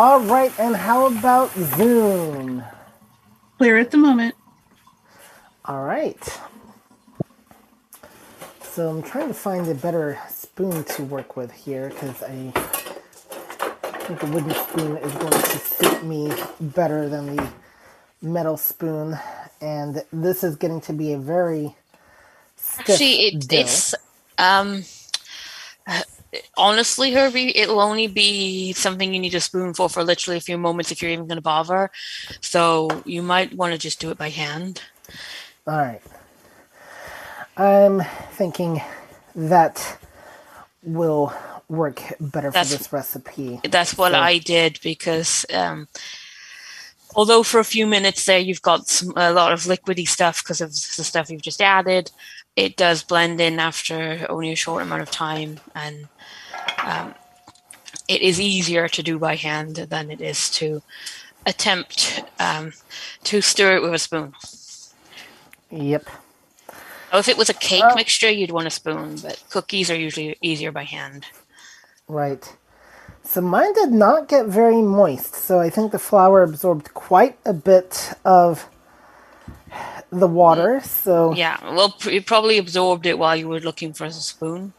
[0.00, 2.64] All right, and how about Zoom?
[3.58, 4.34] Clear at the moment.
[5.66, 6.40] All right.
[8.62, 12.52] So I'm trying to find a better spoon to work with here because I
[13.94, 17.48] think the wooden spoon is going to suit me better than the
[18.22, 19.18] metal spoon.
[19.60, 21.76] And this is getting to be a very
[22.56, 23.56] stiff Actually, it, dough.
[23.60, 23.94] it's
[24.38, 24.84] um,
[26.56, 30.58] honestly, Herbie, it'll only be something you need a spoon for for literally a few
[30.58, 31.90] moments if you're even going to bother.
[32.40, 34.82] So you might want to just do it by hand.
[35.66, 36.02] All right.
[37.56, 38.02] I'm
[38.32, 38.80] thinking
[39.34, 39.98] that
[40.82, 41.32] will
[41.68, 43.60] work better That's- for this recipe.
[43.68, 45.88] That's what So- I did because um,
[47.14, 50.60] although for a few minutes there you've got some, a lot of liquidy stuff because
[50.60, 52.10] of the stuff you've just added,
[52.60, 56.08] it does blend in after only a short amount of time, and
[56.84, 57.14] um,
[58.06, 60.82] it is easier to do by hand than it is to
[61.46, 62.72] attempt um,
[63.24, 64.34] to stir it with a spoon.
[65.70, 66.06] Yep.
[67.12, 67.94] Now, if it was a cake Oh.
[67.94, 71.26] mixture, you'd want a spoon, but cookies are usually easier by hand.
[72.08, 72.44] Right.
[73.24, 77.52] So mine did not get very moist, so I think the flour absorbed quite a
[77.52, 78.68] bit of
[80.10, 80.80] the water.
[80.84, 84.72] So Yeah, well, you probably absorbed it while you were looking for a spoon.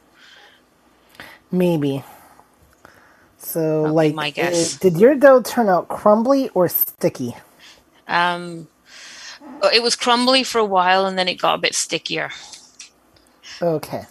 [1.52, 2.04] maybe.
[3.38, 4.78] So That'd be like, my uh, guess.
[4.78, 7.36] did your dough turn out crumbly or sticky?
[8.08, 8.68] Um,
[9.74, 12.32] it was crumbly for a while, and then it got a bit stickier.
[13.62, 14.06] Okay.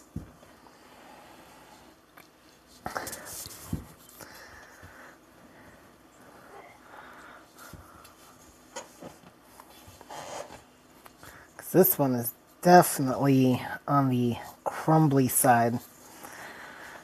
[11.70, 15.78] Because this one is definitely on the crumbly side.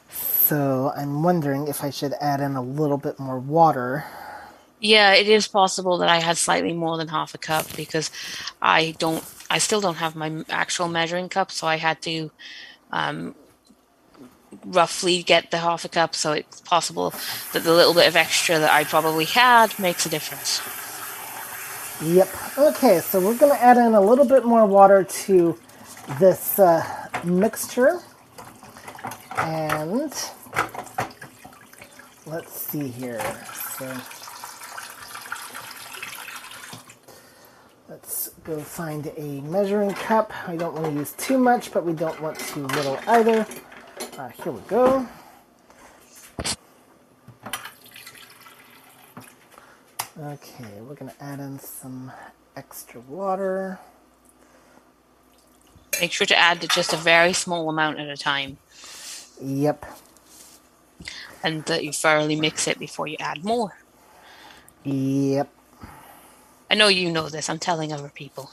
[0.09, 4.03] So I'm wondering if I should add in a little bit more water.
[4.79, 8.11] Yeah, it is possible that I had slightly more than half a cup because
[8.61, 12.29] I don't, I still don't have my actual measuring cup, so I had to
[12.91, 13.35] um,
[14.65, 16.13] roughly get the half a cup.
[16.13, 17.13] So it's possible
[17.53, 20.61] that the little bit of extra that I probably had makes a difference.
[21.99, 22.29] Yep.
[22.59, 25.57] Okay, so we're going to add in a little bit more water to
[26.19, 28.01] this uh, mixture.
[29.37, 30.13] And
[32.27, 33.19] let's see here.
[33.79, 33.97] So
[37.89, 40.31] let's go find a measuring cup.
[40.47, 43.47] I don't want to use too much, but we don't want too little either.
[44.19, 45.07] Uh, here we go.
[50.19, 52.11] Okay, we're going to add in some
[52.55, 53.79] extra water.
[56.01, 58.57] Make sure to add just a very small amount at a time,
[59.41, 59.85] Yep.
[61.43, 63.77] and that you thoroughly mix it before you add more.
[64.83, 65.49] Yep.
[66.69, 67.49] I know you know this.
[67.49, 68.49] I'm telling other people.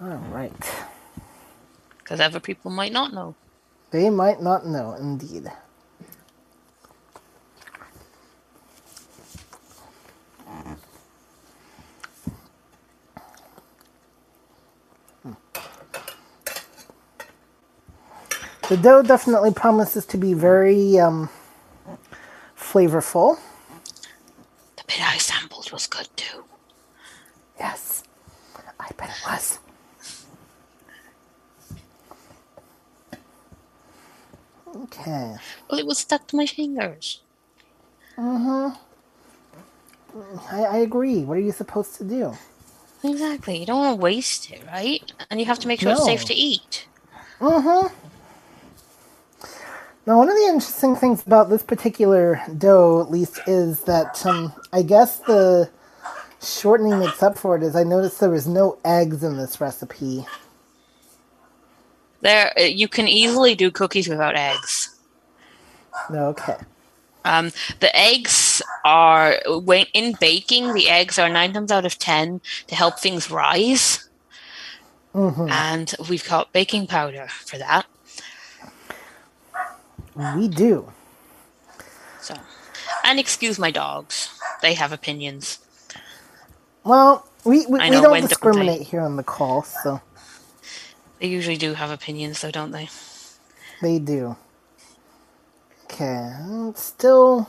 [0.00, 0.52] All right.
[1.98, 3.34] because other people might not know.
[3.90, 5.50] They might not know, indeed.
[18.68, 21.30] The dough definitely promises to be very um,
[22.58, 23.38] flavorful.
[24.76, 26.44] The bit I sampled was good too.
[27.60, 28.02] Yes,
[28.80, 29.58] I bet it was.
[34.76, 35.36] Okay.
[35.70, 37.20] Well, it was stuck to my fingers.
[40.50, 41.20] I, I agree.
[41.20, 42.36] What are you supposed to do?
[43.04, 43.58] Exactly.
[43.58, 45.00] You don't want to waste it, right?
[45.30, 46.88] And you have to make sure it's safe to eat.
[50.06, 54.52] Now, one of the interesting things about this particular dough, at least, is that um,
[54.72, 55.68] I guess the
[56.40, 57.64] shortening makes up for it.
[57.64, 60.24] Is I noticed there was no eggs in this recipe.
[62.20, 64.96] There, uh, you can easily do cookies without eggs.
[66.10, 66.56] Okay.
[67.24, 67.50] Um,
[67.80, 70.74] the eggs are when in baking.
[70.74, 74.08] The eggs are nine times out of ten to help things rise,
[75.50, 77.86] and we've got baking powder for that.
[80.16, 80.92] We do.
[82.20, 82.36] So,
[83.04, 84.30] and excuse my dogs;
[84.62, 85.60] they have opinions.
[86.84, 90.00] Well, we we, we know don't discriminate here on the call, so
[91.20, 92.90] They usually do have opinions, though, don't they?
[93.82, 94.36] they do.
[95.84, 96.32] Okay,
[96.76, 97.48] still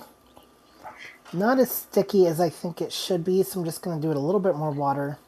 [1.34, 4.12] not as sticky as I think it should be, so I'm just going to do
[4.12, 5.20] it a little bit more water.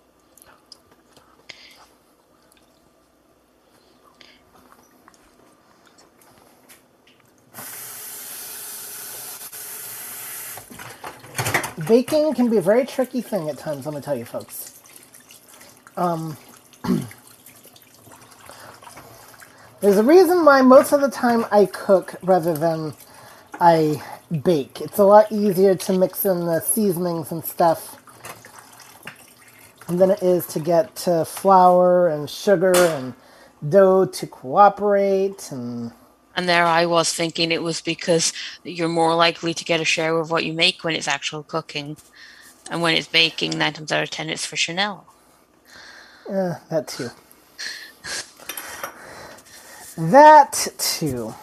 [11.88, 14.80] Baking can be a very tricky thing at times, let me tell you folks.
[15.98, 16.38] Um,
[19.82, 22.94] there's a reason why most of the time I cook rather than
[23.62, 24.02] I
[24.44, 24.82] bake.
[24.82, 27.98] It's a lot easier to mix in the seasonings and stuff
[29.88, 33.14] than it is to get uh, flour and sugar and
[33.68, 35.92] dough to cooperate and
[36.40, 38.32] And there I was thinking it was because
[38.64, 41.98] you're more likely to get a share of what you make when it's actual cooking.
[42.72, 45.06] And when it's baking, nine times out of ten, it's for Chanel.
[46.30, 47.10] Uh, that too.
[49.98, 51.36] That too.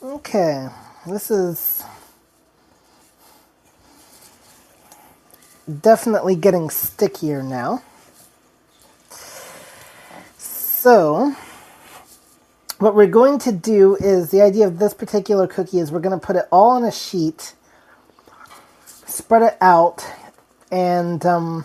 [0.00, 0.68] Okay,
[1.04, 1.82] this is
[5.80, 7.82] definitely getting stickier now.
[10.38, 11.34] So,
[12.82, 16.18] what we're going to do is the idea of this particular cookie is we're going
[16.18, 17.54] to put it all on a sheet,
[18.84, 20.04] spread it out,
[20.72, 21.64] and um,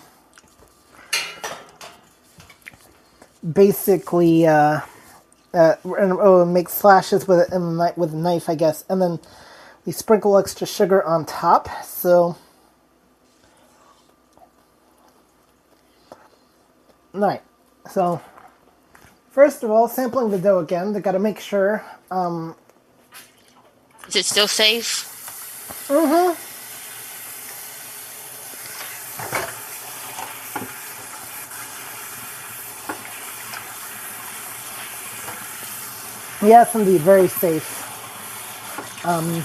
[3.52, 4.82] basically uh,
[5.56, 9.20] uh, oh, make slashes with it with a knife, I guess, and then
[9.88, 11.68] we sprinkle extra sugar on top.
[11.84, 12.38] So,
[17.12, 17.42] right.
[17.90, 18.22] So,
[19.38, 20.94] first of all, sampling the dough again.
[20.94, 21.86] They got to make sure.
[22.10, 22.56] Um,
[24.08, 25.06] Is it still safe?
[25.88, 26.34] Mm-hmm.
[36.48, 37.86] Yes, indeed, very safe.
[39.06, 39.44] Um,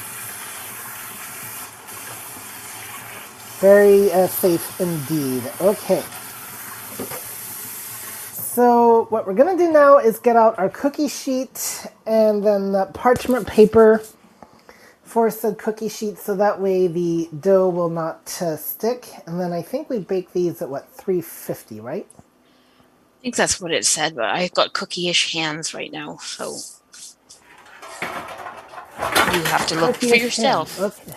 [3.61, 5.43] very uh, safe indeed.
[5.61, 6.03] Okay.
[8.53, 12.85] So what we're gonna do now is get out our cookie sheet and then the
[12.93, 14.03] parchment paper
[15.03, 19.09] for said cookie sheet, so that way the dough will not uh, stick.
[19.27, 22.07] And then I think we bake these at what 350, right?
[23.09, 26.57] I think that's what it said, but I've got cookie-ish hands right now, so
[29.33, 30.79] you have to look for yourself.
[30.79, 31.15] Okay.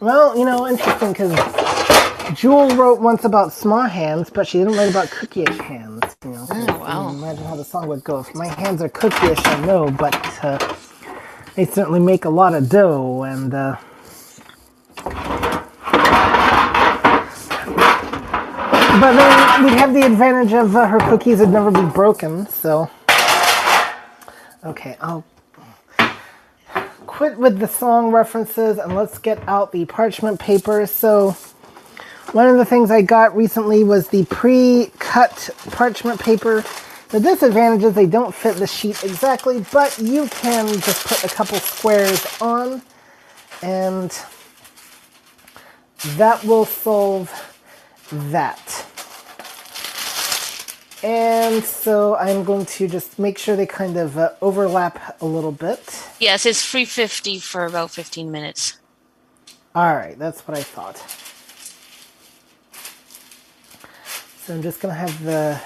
[0.00, 1.53] Well, you know, interesting because
[2.34, 6.02] Jewel wrote once about small hands, but she didn't write about cookie-ish hands.
[6.24, 7.08] You know, oh, wow.
[7.10, 8.18] imagine how the song would go.
[8.20, 10.14] If my hands are cookie-ish, I know, but
[10.44, 10.58] uh,
[11.54, 13.76] they certainly make a lot of dough, and uh,
[19.00, 22.48] but then we'd have the advantage of uh, her cookies would never be broken.
[22.48, 22.90] So,
[24.64, 25.24] okay, I'll
[27.06, 30.84] quit with the song references and let's get out the parchment paper.
[30.86, 31.36] So,
[32.34, 36.64] one of the things I got recently was the pre cut parchment paper.
[37.10, 41.28] The disadvantage is they don't fit the sheet exactly, but you can just put a
[41.28, 42.82] couple squares on
[43.62, 44.10] and
[46.16, 47.30] that will solve
[48.10, 48.84] that.
[51.04, 55.52] And so I'm going to just make sure they kind of uh, overlap a little
[55.52, 55.78] bit.
[56.18, 58.78] Yes, it's 350 for about 15 minutes.
[59.72, 61.00] All right, that's what I thought.
[64.44, 65.58] So I'm just going to have the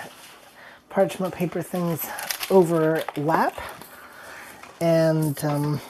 [0.89, 2.07] parchment paper things
[2.49, 3.61] overlap.
[4.81, 5.81] And um,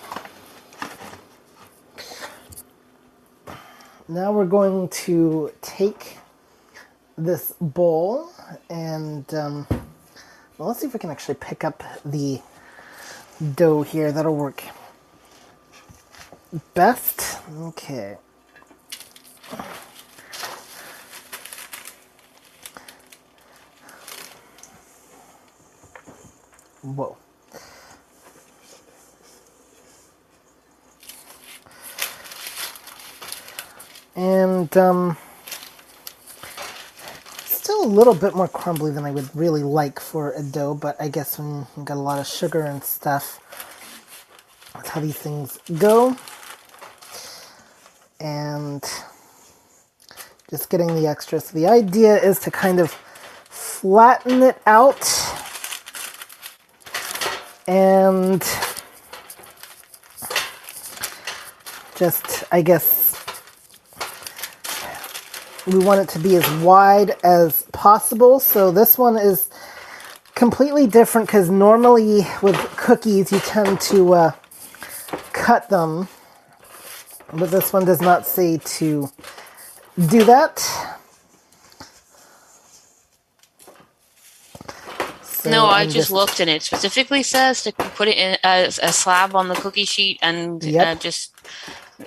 [4.09, 6.16] now we're going to take
[7.18, 8.30] this bowl
[8.70, 9.66] and um,
[10.57, 12.41] well, let's see if we can actually pick up the
[13.55, 14.12] dough here.
[14.12, 14.64] That'll work
[16.72, 17.39] best.
[17.53, 18.16] Okay.
[26.83, 27.16] Whoa.
[34.14, 35.16] And um,
[37.45, 40.97] still a little bit more crumbly than I would really like for a dough, but
[41.01, 43.41] I guess when you've got a lot of sugar and stuff,
[44.74, 46.16] that's how these things go.
[48.20, 48.83] And
[50.51, 51.41] just getting the extra.
[51.41, 52.93] So the idea is to kind of
[53.49, 55.18] flatten it out
[57.69, 58.43] and
[61.97, 63.14] just, I guess,
[65.66, 68.41] we want it to be as wide as possible.
[68.41, 69.51] So this one is
[70.35, 74.33] completely different because normally with cookies you tend to uh,
[75.33, 76.09] cut them,
[77.35, 79.11] but this one does not say to
[80.09, 80.78] do that.
[85.49, 88.79] So no, I just, just, looked and it specifically says to put it in as
[88.83, 90.87] a slab on the cookie sheet and yep.
[90.87, 91.35] uh, just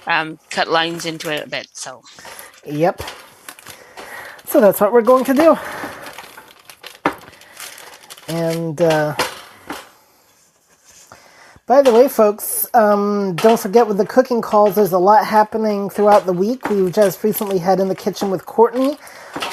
[0.08, 1.68] um, cut lines into it a bit.
[1.74, 2.02] So,
[2.66, 3.02] yep.
[4.46, 5.58] So that's what we're going to do.
[8.28, 9.16] And uh,
[11.66, 15.90] by the way, folks, um, don't forget with the cooking calls, there's a lot happening
[15.90, 16.70] throughout the week.
[16.70, 18.98] We just recently had in the kitchen with Courtney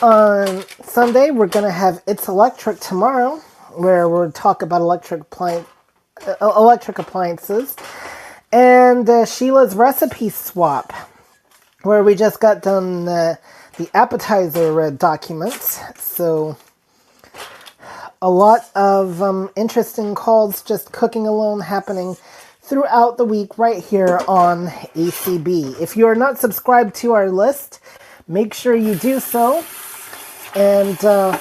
[0.02, 1.30] on Sunday.
[1.30, 3.40] We're going to have It's Electric tomorrow,
[3.78, 5.68] where we'll talk about electric appliance,
[6.26, 7.76] uh, electric appliances,
[8.52, 10.92] and uh, Sheila's recipe swap,
[11.82, 13.36] where we just got done uh,
[13.76, 15.80] the appetizer uh, documents.
[15.96, 16.56] So
[18.20, 22.16] a lot of um, interesting calls just cooking alone happening
[22.60, 25.80] throughout the week right here on ACB.
[25.80, 27.78] If you are not subscribed to our list,
[28.26, 29.64] make sure you do so.
[30.56, 31.38] And uh,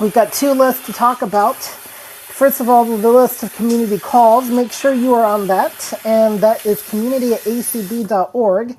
[0.00, 1.56] we've got two lists to talk about.
[1.56, 4.48] First of all, the list of community calls.
[4.50, 8.76] Make sure you are on that, and that is community at acb.org.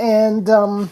[0.00, 0.90] And um,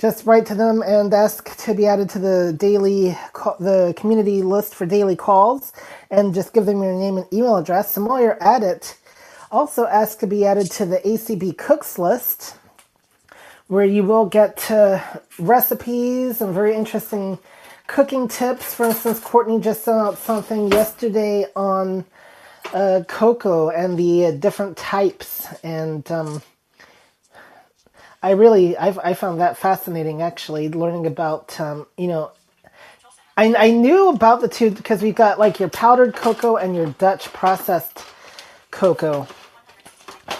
[0.00, 3.16] just write to them and ask to be added to the daily
[3.60, 5.74] the community list for daily calls
[6.10, 8.96] and just give them your name and email address and while you're at it
[9.50, 12.56] also ask to be added to the acb cooks list
[13.68, 14.98] where you will get uh,
[15.38, 17.38] recipes and very interesting
[17.90, 18.72] cooking tips.
[18.74, 22.04] For instance courtney just sent out something yesterday on
[22.72, 25.48] uh, cocoa and the uh, different types.
[25.64, 26.40] And um,
[28.22, 32.30] I really I, I found that fascinating actually learning about um, you know
[33.36, 36.86] I, I knew about the two because we've got like your powdered cocoa and your
[36.86, 38.04] Dutch processed
[38.70, 39.26] cocoa.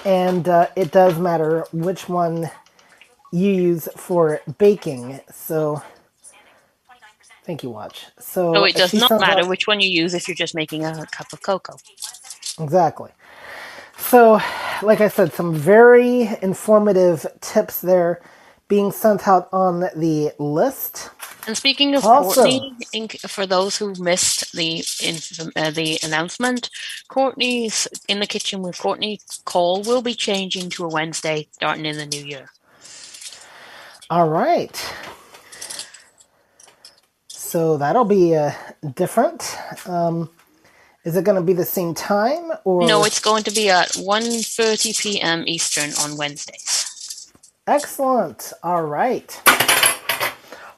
[0.05, 2.49] And uh, it does matter which one
[3.33, 5.21] you use for baking.
[5.33, 5.83] So
[7.51, 10.29] thank you watch so So it does not matter out- which one you use if
[10.29, 11.77] you're just making a cup of cocoa.
[12.61, 13.11] Exactly.
[13.99, 14.41] So,
[14.83, 18.21] like I said, some very informative tips there
[18.69, 21.11] being sent out on the list.
[21.49, 24.69] And speaking of Also- Courtney, for those who missed the
[25.57, 26.71] uh, the announcement,
[27.09, 31.97] Courtney's in the kitchen with Courtney call will be changing to a Wednesday starting in
[31.97, 32.47] the new year.
[34.09, 34.77] All right.
[37.51, 38.53] So that'll be uh,
[38.95, 39.59] different.
[39.85, 40.31] Um,
[41.03, 43.89] is it going to be the same time or No, it's going to be at
[43.89, 45.43] 1.30 p.m.
[45.49, 47.33] Eastern on Wednesdays.
[47.67, 48.53] excellent?
[48.63, 49.29] All right.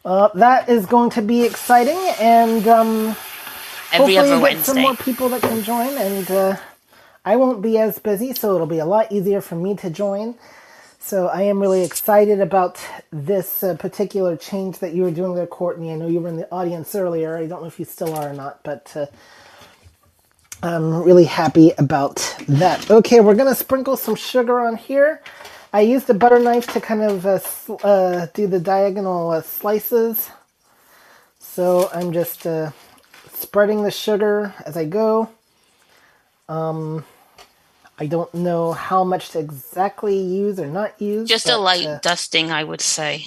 [0.03, 3.17] Uh, that is going to be exciting, and um,
[3.93, 6.57] Every hopefully you get some more people that can join, and uh,
[7.23, 10.37] I won't be as busy, so it'll be a lot easier for me to join.
[11.03, 12.81] So I am really excited about
[13.13, 15.93] this uh, particular change that you were doing there, Courtney.
[15.93, 17.37] I know you were in the audience earlier.
[17.37, 19.07] I don't know if you still are or not, but uh,
[20.63, 22.17] I'm really happy about
[22.49, 22.91] that.
[22.91, 25.23] Okay, we're gonna sprinkle some sugar on here.
[25.73, 27.41] I used a butter knife to kind of uh,
[27.85, 30.31] uh, do the diagonal uh, slices.
[31.41, 32.73] So I'm just uh,
[33.33, 35.31] spreading the sugar as I go.
[36.49, 37.05] Um,
[37.99, 41.29] I don't know how much to exactly use or not use.
[41.29, 43.27] Just a light uh, dusting, I would say.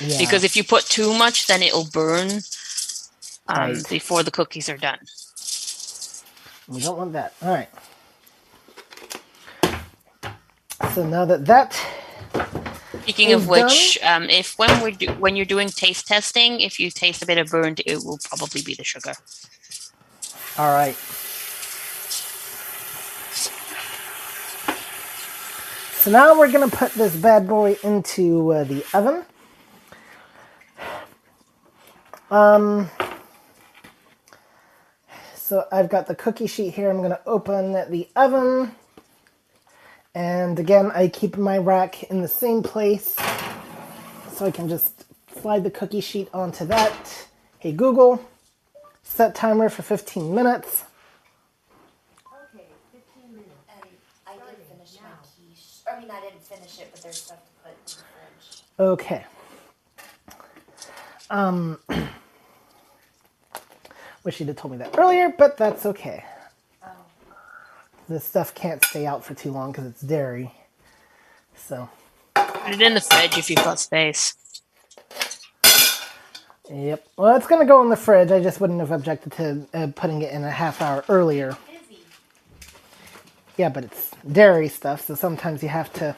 [0.00, 0.18] yeah.
[0.18, 2.40] Because if you put too much, then it'll burn
[3.48, 3.88] um, Right.
[3.90, 4.98] before the cookies are done.
[6.68, 7.34] We don't want that.
[7.42, 7.68] All right.
[10.94, 11.76] So now that that
[13.02, 16.90] Speaking of which, um, if when we're do- when you're doing taste testing, if you
[16.90, 19.14] taste a bit of burnt, it will probably be the sugar.
[20.58, 20.96] all right.
[26.06, 29.24] So now we're gonna put this bad boy into uh, the oven.
[32.30, 32.88] Um.
[35.34, 36.90] So I've got the cookie sheet here.
[36.90, 38.70] I'm gonna open the oven.
[40.14, 43.16] And again, I keep my rack in the same place
[44.32, 45.06] so I can just
[45.42, 47.26] slide the cookie sheet onto that.
[47.58, 48.24] Hey Google,
[49.02, 50.84] set timer for 15 minutes.
[52.54, 53.50] Okay, 15 minutes.
[53.68, 53.90] And
[54.26, 55.82] I did finish my quiche.
[55.90, 58.65] I mean, I didn't finish it, but there's stuff to put in the fridge.
[58.78, 59.24] Okay.
[61.30, 61.78] Um,
[64.24, 66.24] wish you'd have told me that earlier, but that's okay.
[68.08, 70.52] This stuff can't stay out for too long because it's dairy.
[71.56, 71.88] So,
[72.34, 74.34] Put it in the fridge if you've got space.
[76.70, 77.04] yep.
[77.16, 78.30] Well, it's going to go in the fridge.
[78.30, 81.56] I just wouldn't have objected to uh, putting it in a half hour earlier.
[81.88, 82.00] Busy.
[83.56, 86.16] Yeah, but it's dairy stuff, so sometimes you have to.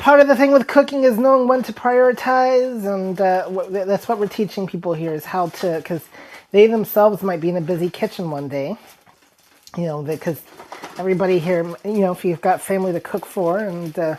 [0.00, 4.18] Part of the thing with cooking is knowing when to prioritize, and uh, that's what
[4.18, 6.02] we're teaching people here is how to, because
[6.52, 8.78] they themselves might be in a busy kitchen one day.
[9.76, 10.40] You know, because
[10.96, 14.16] everybody here, you know, if you've got family to cook for and uh,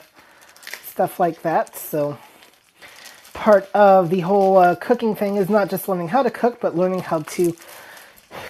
[0.85, 2.15] stuff like that, so
[3.33, 6.75] part of the whole uh, cooking thing is not just learning how to cook, but
[6.75, 7.55] learning how to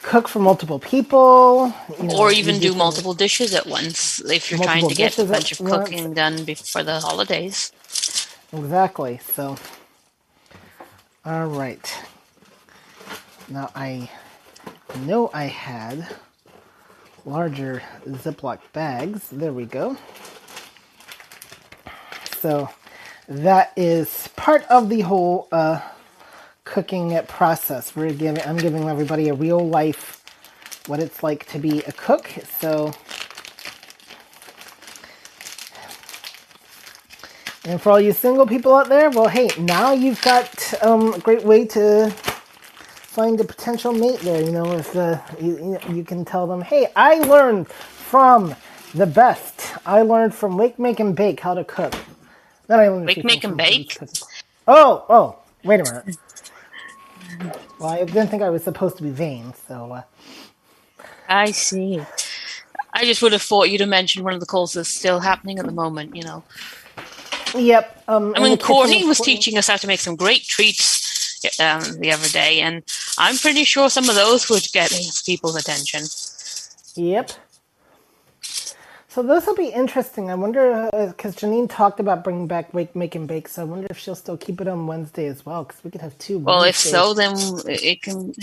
[0.01, 4.59] cook for multiple people, you know, or even do multiple dishes at once if you're
[4.59, 5.89] trying to get a bunch of once.
[5.89, 7.71] cooking done before the holidays.
[8.53, 9.19] Exactly.
[9.33, 9.57] So,
[11.25, 11.93] all right.
[13.49, 14.09] Now I
[15.05, 16.07] know I had
[17.25, 19.29] larger Ziploc bags.
[19.31, 19.97] There we go.
[22.39, 22.69] So
[23.27, 25.79] that is part of the whole uh,
[26.65, 27.95] cooking process.
[27.95, 30.23] We're giving, I'm giving everybody a real life
[30.87, 32.29] what it's like to be a cook.
[32.59, 32.93] So,
[37.65, 41.19] and for all you single people out there, well, hey, now you've got um, a
[41.19, 42.11] great way to
[43.01, 44.41] find a potential mate there.
[44.43, 48.55] You know, if uh, you, you can tell them, hey, I learned from
[48.93, 49.73] the best.
[49.85, 51.95] I learned from Wake, Make, and Bake how to cook.
[52.67, 53.89] Then I learned Wake, Make, and Bake?
[53.95, 54.27] cooking.
[54.67, 56.05] Oh, oh, wait a minute.
[57.79, 59.91] Well, I didn't think I was supposed to be vain, so.
[59.93, 60.01] Uh,
[61.27, 62.01] I see.
[62.93, 65.59] I just would have thought you'd have mentioned one of the calls that's still happening
[65.59, 66.43] at the moment, you know.
[67.55, 68.03] Yep.
[68.07, 72.11] Um, I mean, Courtney was teaching us how to make some great treats um, the
[72.11, 72.83] other day, and
[73.17, 74.91] I'm pretty sure some of those would get
[75.25, 76.03] people's attention.
[76.95, 77.31] Yep.
[79.11, 80.29] So this will be interesting.
[80.29, 83.49] I wonder uh, because Janine talked about bringing back Wake, Make, and Bake.
[83.49, 85.99] So I wonder if she'll still keep it on Wednesday as well, because we could
[85.99, 86.39] have two.
[86.39, 87.35] Well, if so, then
[87.65, 88.33] it can.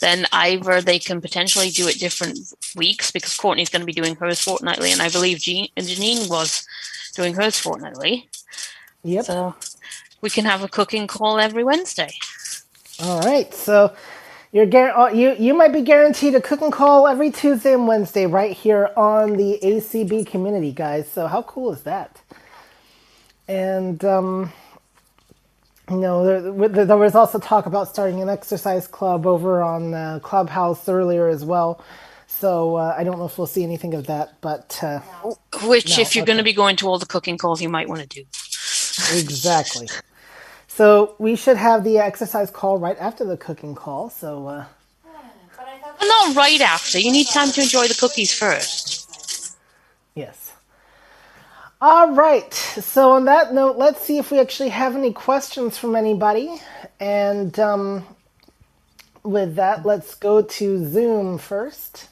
[0.00, 2.40] Then either they can potentially do it different
[2.74, 6.66] weeks because Courtney's going to be doing hers fortnightly, and I believe Jean, Janine was
[7.14, 8.28] doing hers fortnightly.
[9.04, 9.26] Yep.
[9.26, 9.54] So
[10.22, 12.10] we can have a cooking call every Wednesday.
[13.00, 13.54] All right.
[13.54, 13.94] So
[14.52, 18.26] you're guar- uh, you you might be guaranteed a cooking call every Tuesday and Wednesday
[18.26, 21.10] right here on the ACB community, guys.
[21.10, 22.20] So how cool is that?
[23.48, 24.52] And um,
[25.90, 30.20] you know, there, there was also talk about starting an exercise club over on uh,
[30.22, 31.82] Clubhouse earlier as well.
[32.28, 35.00] So uh, I don't know if we'll see anything of that, but uh,
[35.64, 37.88] Which, No, if you're going to be going to all the cooking calls, you might
[37.88, 38.24] want to do.
[39.08, 39.88] exactly.
[40.76, 44.10] So we should have the exercise call right after the cooking call.
[44.10, 44.48] So.
[44.48, 44.64] Uh,
[45.56, 46.98] But I thought But not right after.
[47.00, 49.08] You need time to enjoy the cookies first.
[50.14, 50.52] Yes.
[51.80, 52.52] All right.
[52.54, 56.60] So on that note, let's see if we actually have any questions from anybody.
[57.00, 58.06] And um,
[59.24, 62.08] with that, let's go to Zoom first.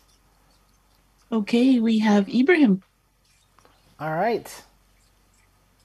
[1.32, 2.82] Okay, we have Ibrahim.
[4.00, 4.48] All right.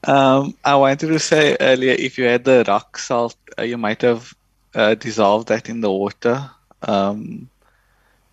[0.03, 4.01] Um, I wanted to say earlier, if you had the rock salt, uh, you might
[4.01, 4.33] have
[4.73, 6.49] uh, dissolved that in the water.
[6.81, 7.49] Um,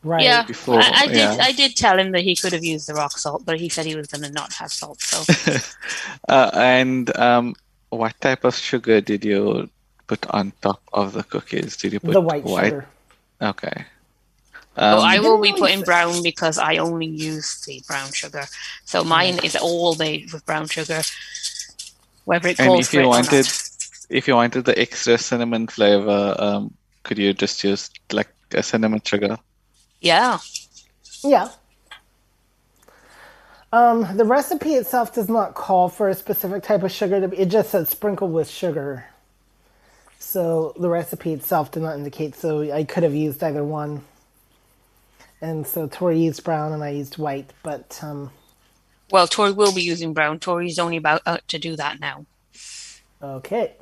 [0.07, 0.23] Right.
[0.23, 1.17] Yeah, Before, I, I did.
[1.17, 1.37] yeah.
[1.41, 3.87] I did tell him that he could have used the rock salt, but he said
[3.87, 5.03] he was going to not have salt.
[5.03, 5.25] So
[6.29, 7.57] uh, and um,
[7.89, 9.69] what type of sugar did you
[10.07, 11.77] put on top of the cookies?
[11.77, 12.87] Did you put The white, sugar.
[13.43, 13.85] Okay.
[14.77, 18.45] Oh, Um, I will be didn't putting brown because I only use the brown sugar.
[18.85, 21.03] So mine is all made with brown sugar,
[22.27, 23.47] whether it and calls if you wanted,
[24.11, 26.74] if you wanted the extra cinnamon flavor, um,
[27.05, 29.39] could you just use like a cinnamon sugar?
[30.01, 30.39] Yeah.
[31.22, 31.49] Yeah.
[33.72, 37.20] Um, the recipe itself does not call for a specific type of sugar.
[37.20, 39.07] To be, it just says sprinkle with sugar.
[40.18, 42.35] So the recipe itself did not indicate.
[42.35, 44.03] So I could have used either one.
[45.41, 47.53] And so Tori used brown and I used white.
[47.62, 48.31] But um,
[49.11, 50.40] Well, Tori will be using brown.
[50.40, 52.26] Tori's only about uh, to do that now.
[53.22, 53.74] okay.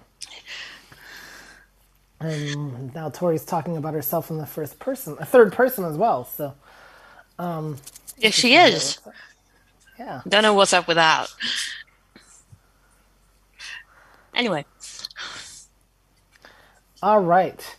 [2.20, 6.24] And now Tori's talking about herself in the first person, a third person as well.
[6.24, 6.54] So
[7.38, 7.78] um,
[8.18, 8.98] yeah, she is.
[9.98, 10.22] yeah.
[10.28, 11.28] Don't know what's up with that.
[14.34, 14.66] Anyway,
[17.02, 17.76] All right.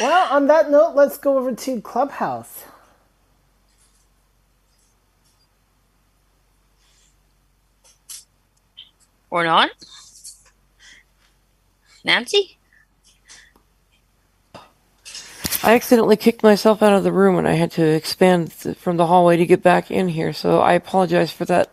[0.00, 2.55] Well, on that note, let's go over to Clubhouse.
[9.30, 9.70] Or not.
[12.04, 12.58] Nancy?
[15.62, 19.06] I accidentally kicked myself out of the room and I had to expand from the
[19.06, 21.72] hallway to get back in here, so I apologize for that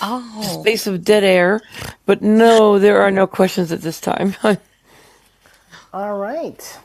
[0.00, 1.62] Oh, space of dead air.
[2.06, 4.36] But no, there are no questions at this time.
[5.92, 6.78] All right.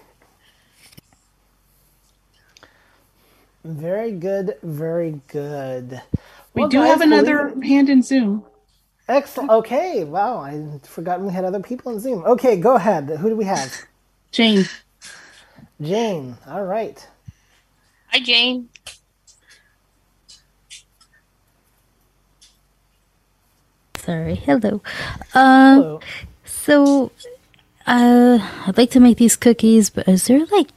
[3.66, 6.02] Very good, very good.
[6.56, 8.46] We Well, do guys, have another hand in Zoom.
[9.08, 9.52] Excellent.
[9.52, 10.04] Okay.
[10.04, 10.40] Wow.
[10.40, 12.24] I forgot we had other people in Zoom.
[12.26, 13.10] Okay, go ahead.
[13.10, 13.74] Who do we have?
[14.32, 14.66] Jane.
[15.82, 16.38] Jane.
[16.48, 17.06] All right.
[18.08, 18.70] hi Jane.
[23.98, 24.36] Sorry.
[24.36, 24.82] Hello.
[25.34, 26.00] Um, Hello.
[26.46, 27.12] so,
[27.88, 30.70] uh, I'd like to make these cookies, but is there like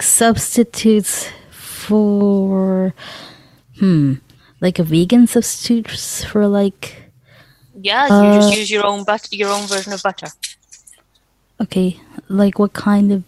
[0.00, 2.94] substitutes for,
[3.78, 4.14] hmm,
[4.60, 7.03] like a vegan substitute for like,
[7.80, 10.28] Yeah, you just use your own but your own version of butter.
[11.60, 13.24] okay, like what kind of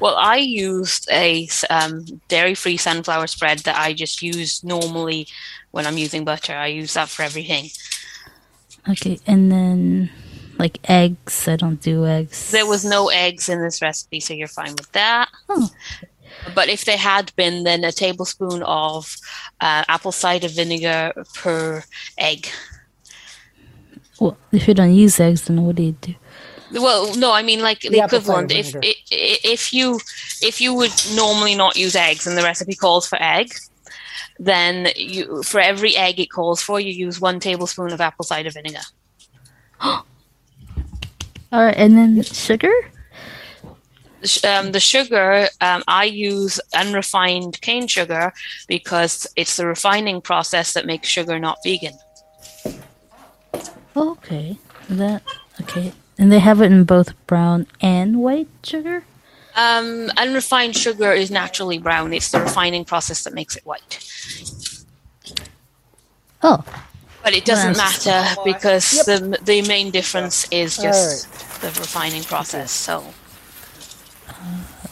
[0.00, 5.28] Well, I used a um, dairy-free sunflower spread that I just use normally
[5.70, 6.54] when I'm using butter.
[6.54, 7.70] I use that for everything.
[8.88, 10.10] Okay, and then
[10.58, 11.48] like eggs.
[11.48, 12.50] I don't do eggs.
[12.50, 15.28] There was no eggs in this recipe, so you're fine with that.
[15.48, 15.70] Oh.
[16.54, 19.16] But if there had been, then a tablespoon of
[19.60, 21.82] uh, apple cider vinegar per
[22.18, 22.48] egg.
[24.24, 26.14] Well, if you don't use eggs, then what do you do?
[26.72, 28.50] Well, no, I mean like the The equivalent.
[28.52, 28.80] If vinegar.
[28.88, 30.00] i- i- if you
[30.40, 33.52] if you would normally not use eggs, and the recipe calls for egg,
[34.38, 38.50] then you for every egg it calls for, you use one tablespoon of apple cider
[38.50, 38.80] vinegar.
[39.82, 40.04] All
[41.52, 42.72] right, and then sugar.
[44.42, 48.32] Um, the sugar, um, I use unrefined cane sugar
[48.68, 51.92] because it's the refining process that makes sugar not vegan.
[53.96, 55.22] Okay, that
[55.60, 59.04] okay, and they have it in both brown and white sugar.
[59.56, 62.12] Um, unrefined sugar is naturally brown.
[62.12, 64.00] It's the refining process that makes it white.
[66.42, 66.64] Oh,
[67.22, 68.04] But it doesn't Nice.
[68.06, 71.30] matter because the the main difference is just
[71.60, 72.70] the refining process.
[72.72, 73.04] So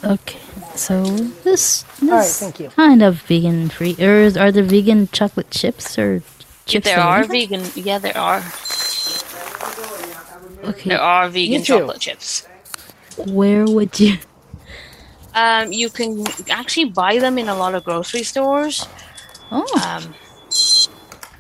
[0.05, 0.39] okay.
[0.75, 1.05] So
[1.45, 2.71] this, this All right, thank you.
[2.71, 6.21] kind of vegan free, or is, are the vegan chocolate chips or
[6.73, 6.85] chips?
[6.87, 7.63] there are vegan.
[7.75, 8.43] Yeah, there are.
[10.65, 12.47] Okay, There are vegan chocolate chips.
[13.17, 14.19] where would you?
[15.35, 18.87] Um, you can actually buy them in a lot of grocery stores.
[19.51, 20.15] Oh, Um,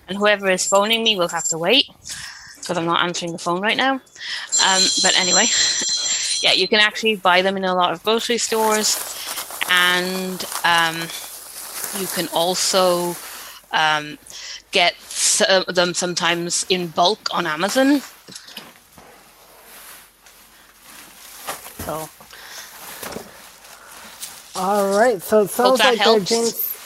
[0.08, 1.86] and whoever is phoning me will have to wait
[2.58, 3.92] because I'm not answering the phone right now.
[3.94, 5.46] Um, but anyway,
[6.42, 8.96] yeah, you can actually buy them in a lot of grocery stores,
[9.70, 10.96] and um,
[12.00, 13.14] you can also
[13.72, 14.18] um,
[14.72, 14.94] get
[15.42, 18.02] uh, them sometimes in bulk on Amazon.
[21.78, 22.08] So
[24.56, 26.28] All right, so it sounds like helps.
[26.28, 26.76] James.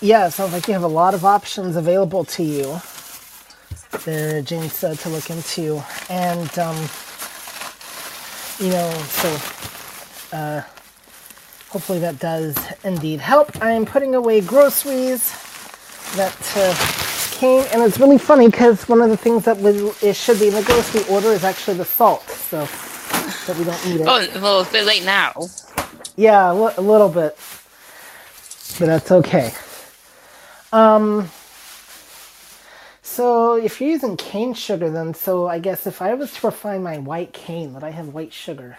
[0.00, 2.80] Yeah, it sounds like you have a lot of options available to you
[4.04, 6.76] there, James, uh, to look into, and um,
[8.58, 9.28] you know, so
[10.36, 10.62] uh,
[11.70, 13.62] hopefully that does indeed help.
[13.62, 15.32] I am putting away groceries
[16.16, 17.07] that uh,
[17.38, 20.48] came, and it's really funny because one of the things that was, it should be
[20.48, 22.68] in the grocery order is actually the salt, so
[23.46, 24.08] that we don't need it.
[24.08, 25.52] oh well, it's a bit late now.
[26.16, 27.38] Yeah, a little bit.
[28.78, 29.54] But that's okay.
[30.72, 31.30] Um
[33.02, 36.82] so if you're using cane sugar then so I guess if I was to refine
[36.82, 38.78] my white cane, would I have white sugar?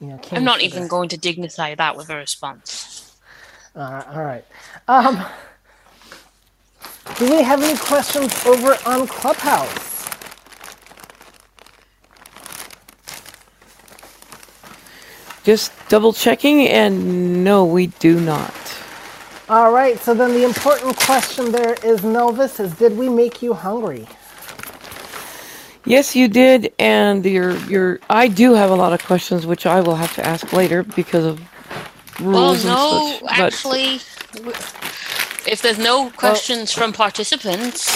[0.00, 0.76] You know, cane I'm not sugar.
[0.76, 3.03] even going to dignify that with a response.
[3.76, 4.44] Uh, all right.
[4.88, 5.24] Um,
[7.18, 10.08] do we have any questions over on Clubhouse?
[15.44, 18.54] Just double checking, and no, we do not.
[19.48, 19.98] All right.
[20.00, 24.06] So then the important question there is, Nelvis, is did we make you hungry?
[25.86, 29.80] Yes, you did, and your your I do have a lot of questions, which I
[29.82, 31.40] will have to ask later because of
[32.20, 33.38] Well, no, and such.
[33.38, 34.00] Actually,
[34.34, 34.52] w-
[35.46, 37.88] if there's no questions from participants,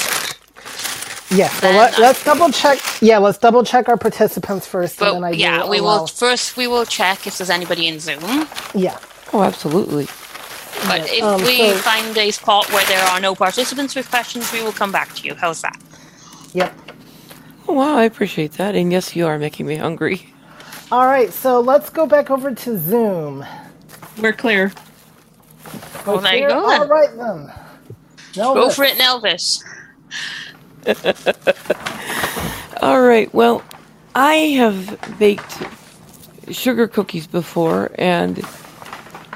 [1.30, 2.78] Yeah, So let, I- let's double check.
[3.02, 6.06] Yeah, let's double check our participants first, and then I but yeah, will we will
[6.06, 8.48] first we will check if there's anybody in Zoom.
[8.74, 8.98] Yeah.
[9.32, 10.06] oh, absolutely.
[10.86, 14.53] But if um, we so- find a spot where there are no participants with questions,
[14.53, 15.34] we will come back to you.
[15.34, 15.76] How's that?
[16.54, 16.72] Yep.
[17.68, 20.32] Oh, wow, I appreciate that, and yes, you are making me hungry.
[20.90, 21.30] All right.
[21.32, 23.45] So let's go back over to Zoom.
[24.20, 24.72] We're clear.
[26.07, 26.80] Well, there you Here- go then.
[26.80, 27.53] All right then.
[28.36, 29.62] No, Go for it, Elvis.
[32.82, 33.32] All right.
[33.34, 33.62] Well,
[34.14, 35.62] I have baked
[36.50, 38.40] sugar cookies before, and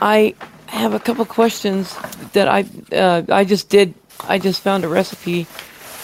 [0.00, 0.34] I
[0.66, 1.94] have a couple questions
[2.32, 2.64] that I
[2.96, 3.94] uh, I just did.
[4.20, 5.46] I just found a recipe.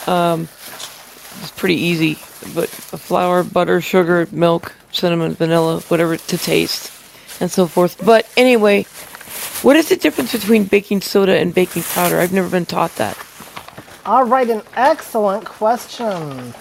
[0.06, 0.42] Um,
[1.40, 2.14] it's pretty easy,
[2.54, 6.90] but flour, butter, sugar, milk, cinnamon, vanilla, whatever to taste,
[7.40, 8.04] and so forth.
[8.04, 8.84] But anyway,
[9.62, 12.18] what is the difference between baking soda and baking powder?
[12.18, 13.16] I've never been taught that.
[14.06, 16.54] All right, an excellent question.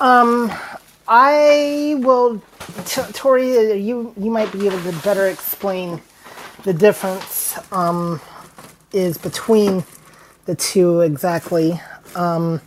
[0.00, 0.52] Um,
[1.06, 2.42] I will,
[2.84, 6.00] T- Tori, uh, you you might be able to better explain
[6.64, 8.20] the difference um,
[8.92, 9.84] is between
[10.46, 11.80] the two exactly.
[12.14, 12.60] Um,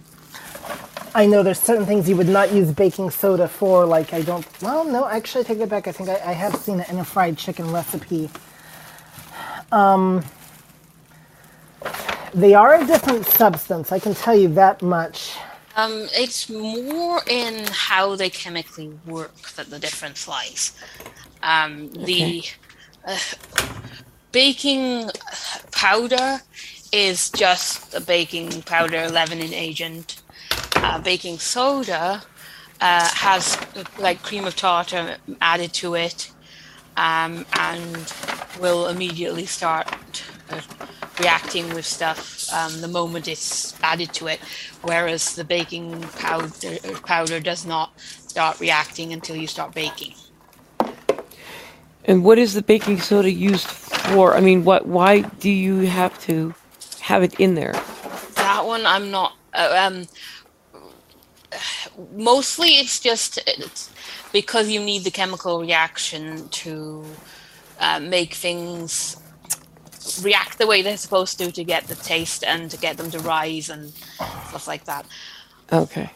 [1.15, 4.45] I know there's certain things you would not use baking soda for, like I don't.
[4.61, 5.87] Well, no, actually, I take it back.
[5.87, 8.29] I think I, I have seen it in a fried chicken recipe.
[9.71, 10.23] Um,
[12.33, 15.35] They are a different substance, I can tell you that much.
[15.75, 20.73] Um, it's more in how they chemically work that the difference lies.
[21.43, 22.43] Um, The
[23.05, 23.17] uh,
[24.31, 25.09] baking
[25.71, 26.41] powder
[26.91, 30.21] is just a baking powder leavening agent.
[30.83, 32.21] Uh, baking soda
[32.81, 33.57] uh, has
[33.99, 36.31] like cream of tartar added to it
[36.97, 38.13] um, and
[38.59, 39.87] will immediately start
[40.49, 40.61] uh,
[41.19, 44.39] reacting with stuff um, the moment it's added to it,
[44.81, 50.13] whereas the baking powder powder does not start reacting until you start baking.
[52.05, 54.35] And what is the baking soda used for?
[54.35, 54.87] I mean, what?
[54.87, 56.53] Why do you have to
[57.01, 57.73] have it in there?
[58.35, 59.33] That one I'm not.
[59.53, 60.07] Uh, um,
[62.15, 63.91] mostly it's just it's
[64.31, 67.03] because you need the chemical reaction to
[67.79, 69.17] uh, make things
[70.21, 73.19] react the way they're supposed to to get the taste and to get them to
[73.19, 73.91] rise and
[74.49, 75.05] stuff like that.
[75.71, 76.09] Okay.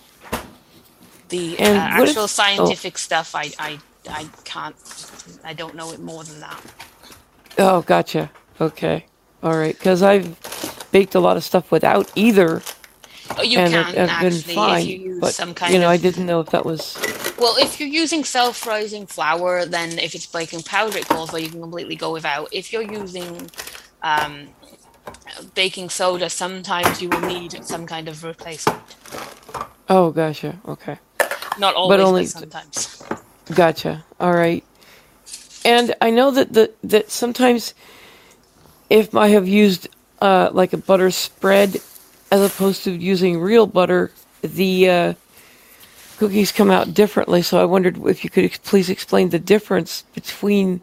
[1.29, 2.27] The uh, what if- actual oh.
[2.27, 3.79] scientific stuff, I, I,
[4.09, 4.75] I can't.
[5.43, 6.61] I don't know it more than that.
[7.57, 8.31] Oh, gotcha.
[8.59, 9.05] Okay.
[9.43, 9.77] All right.
[9.77, 10.37] Because I've
[10.91, 12.61] baked a lot of stuff without either,
[13.37, 14.81] Oh, you and can it, actually fine.
[14.81, 16.97] if you use but some kind you know, of I didn't know if that was.
[17.39, 21.49] Well, if you're using self-rising flour, then if it's baking powder, it calls, but you
[21.49, 22.49] can completely go without.
[22.51, 23.49] If you're using
[24.03, 24.49] um,
[25.55, 28.81] baking soda, sometimes you will need some kind of replacement.
[29.89, 30.59] Oh, gotcha.
[30.67, 30.97] Okay.
[31.57, 33.03] Not always, but, only- sometimes.
[33.53, 34.05] Gotcha.
[34.19, 34.63] All right.
[35.63, 37.73] And I know that the that sometimes
[38.89, 39.87] if I have used
[40.21, 41.77] uh, like a butter spread
[42.31, 45.13] as opposed to using real butter, the uh,
[46.17, 47.41] cookies come out differently.
[47.41, 50.81] So I wondered if you could ex- please explain the difference between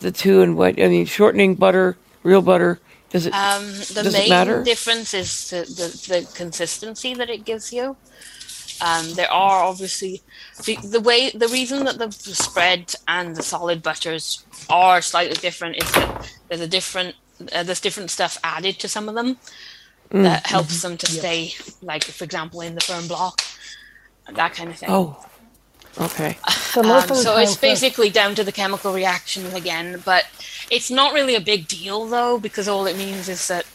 [0.00, 1.06] the two and what I mean.
[1.06, 2.80] Shortening butter, real butter.
[3.10, 3.34] Does it?
[3.34, 4.64] Um, the does it main matter?
[4.64, 7.96] difference is the, the, the consistency that it gives you.
[8.80, 10.22] Um, there are obviously
[10.64, 15.76] the, the way the reason that the spread and the solid butters are slightly different
[15.76, 17.14] is that there's a different
[17.52, 19.36] uh, there's different stuff added to some of them
[20.12, 23.40] Mm, that helps them to stay like for example in the firm block
[24.34, 24.90] that kind of thing.
[24.90, 25.24] oh.
[25.98, 26.38] Okay.
[26.48, 29.54] So most Um, of the so time, it's for- basically down to the chemical reaction
[29.54, 30.24] again, but
[30.70, 33.66] it's not really a big deal though, because all it means is that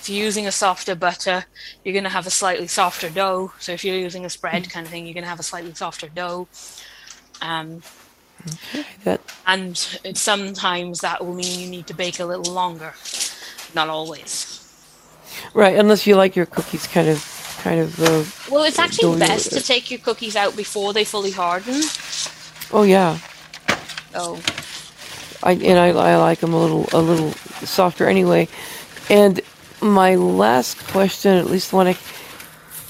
[0.00, 1.44] if you're using a softer butter,
[1.84, 3.52] you're going to have a slightly softer dough.
[3.58, 5.74] So if you're using a spread kind of thing, you're going to have a slightly
[5.74, 6.48] softer dough.
[7.42, 7.82] Um,
[9.04, 9.76] That and
[10.14, 12.94] sometimes that will mean you need to bake a little longer.
[13.74, 14.55] Not always.
[15.54, 15.76] Right.
[15.78, 18.00] Unless you like your cookies kind of kind of.
[18.00, 21.82] Uh, Well, it's actually best to take your cookies out before they fully harden.
[22.72, 23.18] oh yeah.
[24.14, 24.40] Oh,
[25.42, 27.32] I and I, I like them a little a little
[27.66, 28.48] softer anyway.
[29.10, 29.40] And
[29.80, 31.96] my last question, at least one I,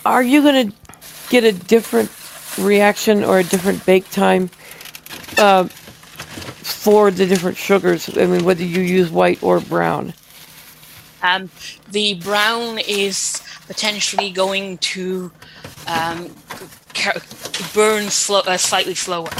[0.04, 0.76] are you going to
[1.30, 2.10] get a different
[2.58, 4.50] reaction or a different bake time
[5.36, 8.08] uh, for the different sugars?
[8.16, 10.14] I mean, whether you use white or brown.
[11.26, 11.50] Um,
[11.90, 15.32] the brown is potentially going to
[15.88, 16.30] um,
[17.74, 19.30] burn slow, uh, slightly slower.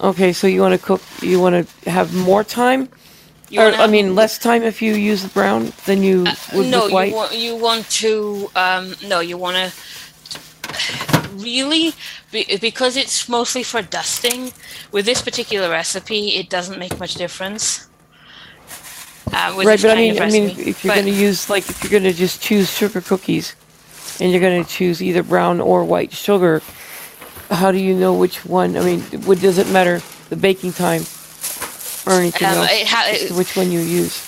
[0.00, 1.00] Okay, so you want to cook?
[1.20, 2.88] You want to have more time,
[3.56, 6.92] or I mean, less time if you use the brown than you would no, with
[6.92, 7.10] white.
[7.10, 9.72] you want you want to um, no, you want to
[11.36, 11.92] really
[12.32, 14.52] be, because it's mostly for dusting.
[14.90, 17.88] With this particular recipe, it doesn't make much difference.
[19.32, 21.48] Uh, with right, this but I mean, of I mean, if you're going to use
[21.48, 23.54] like if you're going to just choose sugar cookies,
[24.20, 26.60] and you're going to choose either brown or white sugar,
[27.50, 28.76] how do you know which one?
[28.76, 31.02] I mean, what does it matter the baking time
[32.06, 32.68] or anything Um, else?
[32.72, 34.20] it ha- as which one you use?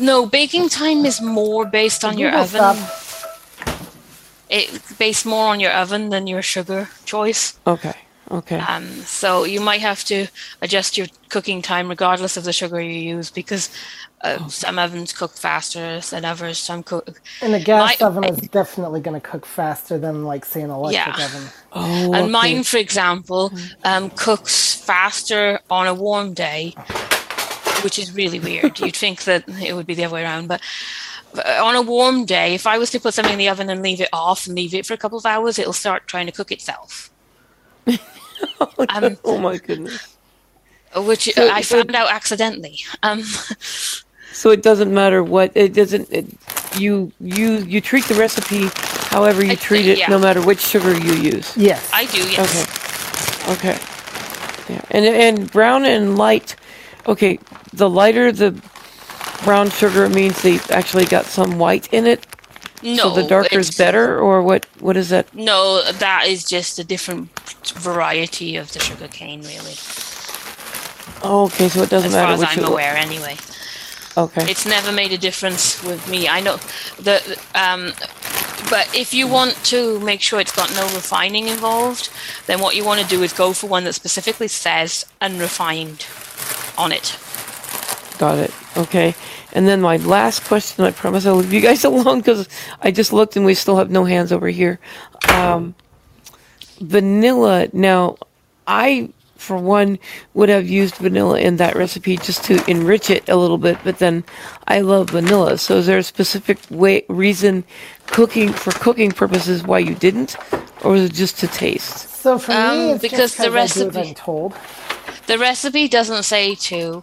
[0.00, 2.60] No, baking time is more based on your oven.
[2.60, 3.00] stop.
[4.50, 7.58] It's based more on your oven than your sugar choice.
[7.66, 7.94] Okay,
[8.30, 10.26] okay, Um, so you might have to
[10.62, 13.70] adjust your cooking time regardless of the sugar you use because
[14.22, 16.56] uh, some ovens cook faster than others.
[16.58, 17.20] Some cook.
[17.42, 20.70] And a gas My- oven is definitely going to cook faster than, like, say, an
[20.70, 21.24] electric Yeah.
[21.26, 21.48] oven.
[21.72, 22.28] oh, And okay.
[22.30, 23.52] mine, for example,
[23.84, 26.74] um, cooks faster on a warm day,
[27.82, 28.80] which is really weird.
[28.80, 30.62] You'd think that it would be the other way around, but
[31.36, 33.82] uh, on a warm day, if I was to put something in the oven and
[33.82, 36.32] leave it off and leave it for a couple of hours, it'll start trying to
[36.32, 37.10] cook itself.
[38.88, 40.16] um, oh my goodness!
[40.96, 42.78] which So- I so- found out accidentally.
[43.02, 43.22] Um,
[44.32, 46.10] So it doesn't matter what it doesn't.
[46.10, 46.26] It,
[46.76, 48.66] you you you treat the recipe
[49.14, 50.08] however you I- treat it, yeah.
[50.08, 51.56] no matter which sugar you use.
[51.56, 51.88] Yes.
[51.94, 52.42] I do, yes.
[53.46, 53.52] Okay.
[53.54, 53.78] Okay.
[54.74, 54.80] Yeah.
[54.90, 56.56] And and brown and light.
[57.06, 57.38] Okay.
[57.72, 58.60] The lighter the
[59.44, 62.26] brown sugar means they actually got some white in it.
[62.84, 64.66] No, so the darker is better, or what?
[64.80, 65.34] What is that?
[65.34, 67.30] No, that is just a different
[67.74, 69.74] variety of the sugar cane, really.
[71.22, 72.32] Oh, okay, so it doesn't matter.
[72.32, 73.36] As far as I'm aware, anyway.
[74.16, 74.48] Okay.
[74.48, 76.28] It's never made a difference with me.
[76.28, 76.58] I know
[77.00, 77.92] the um,
[78.70, 82.10] but if you want to make sure it's got no refining involved,
[82.46, 86.06] then what you want to do is go for one that specifically says unrefined
[86.78, 87.18] on it.
[88.18, 88.52] Got it.
[88.76, 89.14] Okay.
[89.54, 92.48] And then my last question, I promise I'll leave you guys alone because
[92.82, 94.78] I just looked and we still have no hands over here.
[95.28, 95.74] Um,
[96.80, 97.68] vanilla.
[97.72, 98.16] Now,
[98.66, 99.98] I, for one,
[100.34, 103.98] would have used vanilla in that recipe just to enrich it a little bit, but
[103.98, 104.24] then
[104.66, 105.58] I love vanilla.
[105.58, 107.64] So is there a specific way, reason
[108.06, 110.36] cooking, for cooking purposes, why you didn't?
[110.82, 112.10] Or was it just to taste?
[112.22, 114.54] So for Um, me, it's because just the 'cause I do as recipe- I'm told.
[115.26, 117.02] The recipe doesn't say to,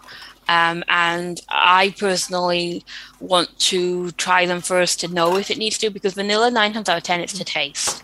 [0.52, 2.84] um, and I personally
[3.20, 6.90] want to try them first to know if it needs to, because vanilla nine times
[6.90, 8.04] out of ten it's to taste.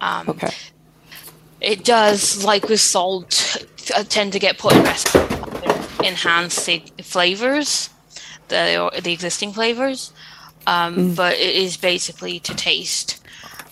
[0.00, 0.54] Um, Okay.
[1.60, 3.56] It does, like with salt,
[3.96, 7.90] uh, tend to get put in recipes to enhance the flavors,
[8.46, 10.12] the the existing flavors,
[10.66, 13.10] um, but it is basically to taste.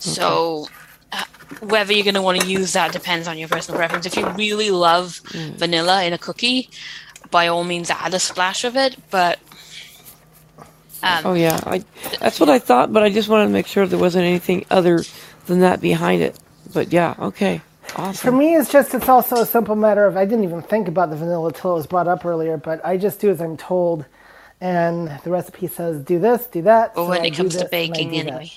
[0.00, 0.66] So
[1.12, 1.24] uh,
[1.60, 4.04] whether you're going to want to use that depends on your personal preference.
[4.06, 5.20] If you really love
[5.56, 6.68] vanilla in a cookie,
[7.36, 8.96] by all means add a splash of it.
[9.10, 9.38] But
[11.02, 11.84] um, Oh yeah, I,
[12.20, 15.06] that's what I thought, but I just wanted to make sure there wasn't anything other
[15.46, 16.38] than that behind it.
[16.72, 17.62] But yeah, okay,
[17.94, 18.30] awesome.
[18.30, 21.10] For me, it's just it's also a simple matter of I didn't even think about
[21.10, 24.06] the vanilla till it was brought up earlier, but I just do as I'm told,
[24.60, 26.94] and the recipe says do this, do that.
[26.94, 28.32] But so when I it comes to this, and baking, do that.
[28.32, 28.52] anyway.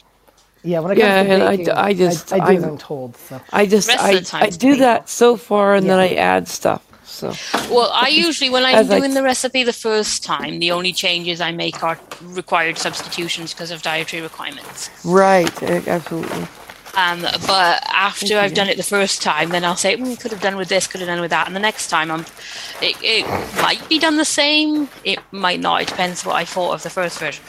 [0.63, 2.63] Yeah, when it Yeah, comes to and I baking, d- I just- I, do as
[2.63, 3.17] I'm- I'm told.
[3.17, 6.85] So I just I I it's do that so far, and then I add stuff.
[7.19, 7.33] So
[7.69, 10.93] Well, I usually, when I'm As I- doing the recipe the first time, the only
[10.93, 14.89] changes I make are required substitutions because of dietary requirements.
[15.03, 16.47] right, absolutely.
[16.95, 20.41] Um, but after I've done it the first time, then I'll say, mm, could have
[20.41, 21.45] done with this, could have done with that.
[21.47, 22.25] And the next time, I'm,
[22.81, 23.25] it, it
[23.61, 25.81] might be done the same, it might not.
[25.83, 27.43] It depends what I thought of the first version.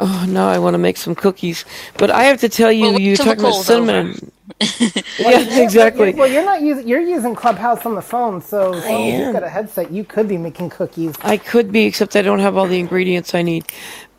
[0.00, 1.64] Oh, now I want to make some cookies,
[1.96, 4.32] but I have to tell you, Well, you talking about cinnamon.
[5.18, 6.14] yeah, exactly.
[6.14, 9.42] Well, you're not using you're using Clubhouse on the phone, so as long you've got
[9.44, 11.16] a headset, you could be making cookies.
[11.22, 13.66] I could be, except I don't have all the ingredients I need.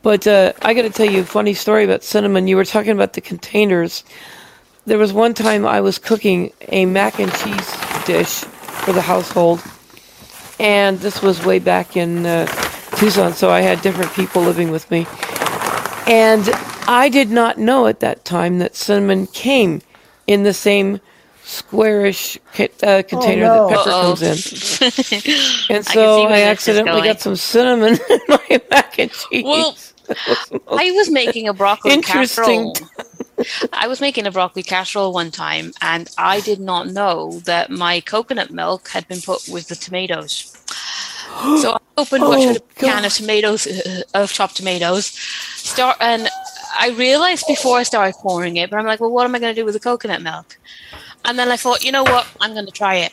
[0.03, 2.47] But uh, I got to tell you a funny story about cinnamon.
[2.47, 4.03] You were talking about the containers.
[4.85, 8.45] There was one time I was cooking a mac and cheese dish
[8.83, 9.63] for the household,
[10.59, 12.47] and this was way back in uh,
[12.97, 15.07] Tucson, so I had different people living with me.
[16.07, 16.49] And
[16.87, 19.81] I did not know at that time that cinnamon came
[20.27, 20.99] in the same
[21.43, 23.69] squarish ca- uh, container no.
[23.69, 24.15] that pepper Uh-oh.
[24.15, 24.87] comes in.
[25.69, 29.11] And I can see so where I, accidentally got some cinnamon in my mac and
[29.11, 29.45] cheese.
[29.45, 29.77] Well,
[30.69, 32.73] I was making a broccoli Interesting.
[32.73, 33.17] casserole.
[33.71, 38.01] I was making a broccoli casserole one time, and I did not know that my
[38.01, 40.53] coconut milk had been put with the tomatoes.
[41.61, 45.05] So I opened what Oh, should a can of tomatoes, uh, of chopped tomatoes.
[45.55, 46.29] Start and
[46.79, 49.53] I realized before I started pouring it, but I'm like, well, what am I going
[49.55, 50.55] to do with the coconut milk?
[51.25, 52.27] And then I thought, you know what?
[52.41, 53.11] I'm going to try it.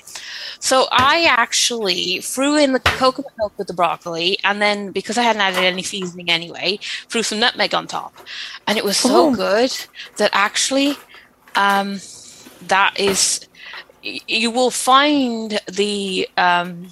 [0.60, 5.22] So I actually threw in the coconut milk with the broccoli, and then because I
[5.22, 6.78] hadn't added any seasoning anyway,
[7.10, 8.20] threw some nutmeg on top,
[8.66, 9.30] and it was so Oh.
[9.30, 9.72] good
[10.18, 11.02] that actually,
[11.54, 12.00] um,
[12.60, 13.40] that is,
[14.02, 16.88] you will find the um,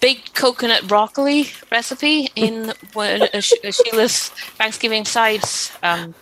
[0.00, 4.28] baked coconut broccoli recipe in one of Sheila's
[4.58, 6.14] Thanksgiving sides um,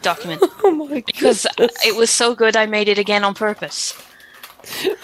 [0.00, 2.56] document oh my because it was so good.
[2.56, 4.00] I made it again on purpose.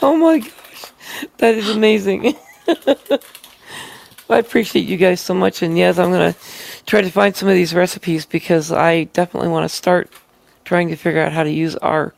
[0.03, 0.53] Oh my gosh.
[1.39, 2.37] That is amazing.
[4.31, 5.63] I appreciate you guys so much.
[5.63, 6.39] And yes, I'm going to
[6.87, 10.13] try to find some of these recipes because I definitely want to start
[10.65, 12.13] trying to figure out how to use our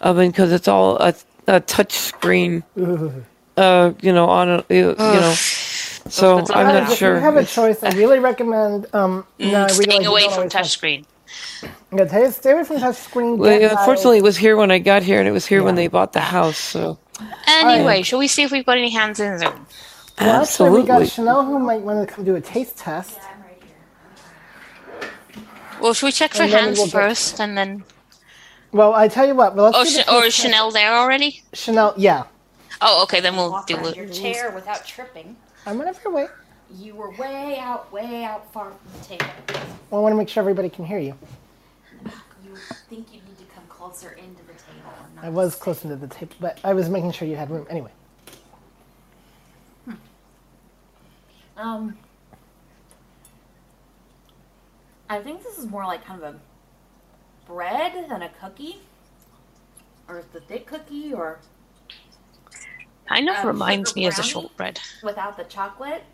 [0.00, 1.14] oven because it's all a,
[1.48, 2.62] a touch screen,
[3.56, 5.34] uh, you know, on a, you, you know.
[5.36, 7.14] So That's I'm not Guys, if sure.
[7.14, 8.86] you have a choice, I really recommend.
[8.94, 11.04] Um, no, I realize Mm, Staying you away from always touchscreen.
[11.62, 13.38] I'm gonna tell stay away from touchscreen.
[13.38, 15.74] Well, get unfortunately, it was here when I got here, and it was here when
[15.76, 16.58] they bought the house.
[16.58, 16.98] So
[17.46, 19.66] Anyway, shall we see if we've got any hands in Zoom?
[20.20, 23.18] Well, actually, we got Chanel who might want to come do a taste test.
[23.34, 23.62] I'm right
[25.00, 25.10] here.
[25.80, 27.84] Well, should we check for And hands we'll get- first, and then?
[28.72, 29.54] Well, I tell you what.
[29.54, 30.34] Well, let's Oh, do Ch- or is.
[30.34, 31.42] Chanel there already?
[31.52, 32.24] Chanel, yeah.
[32.86, 33.20] Oh, okay.
[33.20, 34.12] Then we'll Walk do around your it.
[34.12, 35.36] chair without tripping.
[35.66, 36.28] I'm gonna have wait.
[36.74, 39.26] You were way out, way out far from the table.
[39.90, 41.14] Well, I want to make sure everybody can hear you.
[42.44, 42.56] You
[42.88, 44.92] think you need to come closer into the table.
[45.04, 47.36] and not I was stay- close to the table, but I was making sure you
[47.36, 47.66] had room.
[47.70, 47.90] Anyway,
[51.56, 51.96] Um,
[55.08, 56.38] I think this is more like kind of a
[57.46, 58.78] bread than a cookie,
[60.08, 61.38] or it's the thick cookie, or
[63.08, 64.30] Kind of Um, reminds me of the brownie?
[64.30, 64.80] shortbread.
[65.02, 66.04] without the chocolate,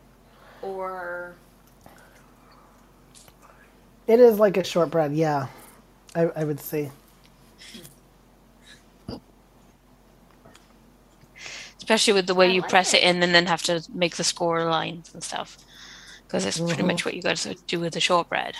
[0.62, 1.35] or
[4.07, 5.47] It is like a shortbread, yeah.
[6.17, 6.91] I, I would say.
[11.79, 12.99] especially with the way I you like press it.
[12.99, 15.57] it in and then have to make the score lines and stuff
[16.27, 18.55] because it's pretty much what you got to do with the shortbread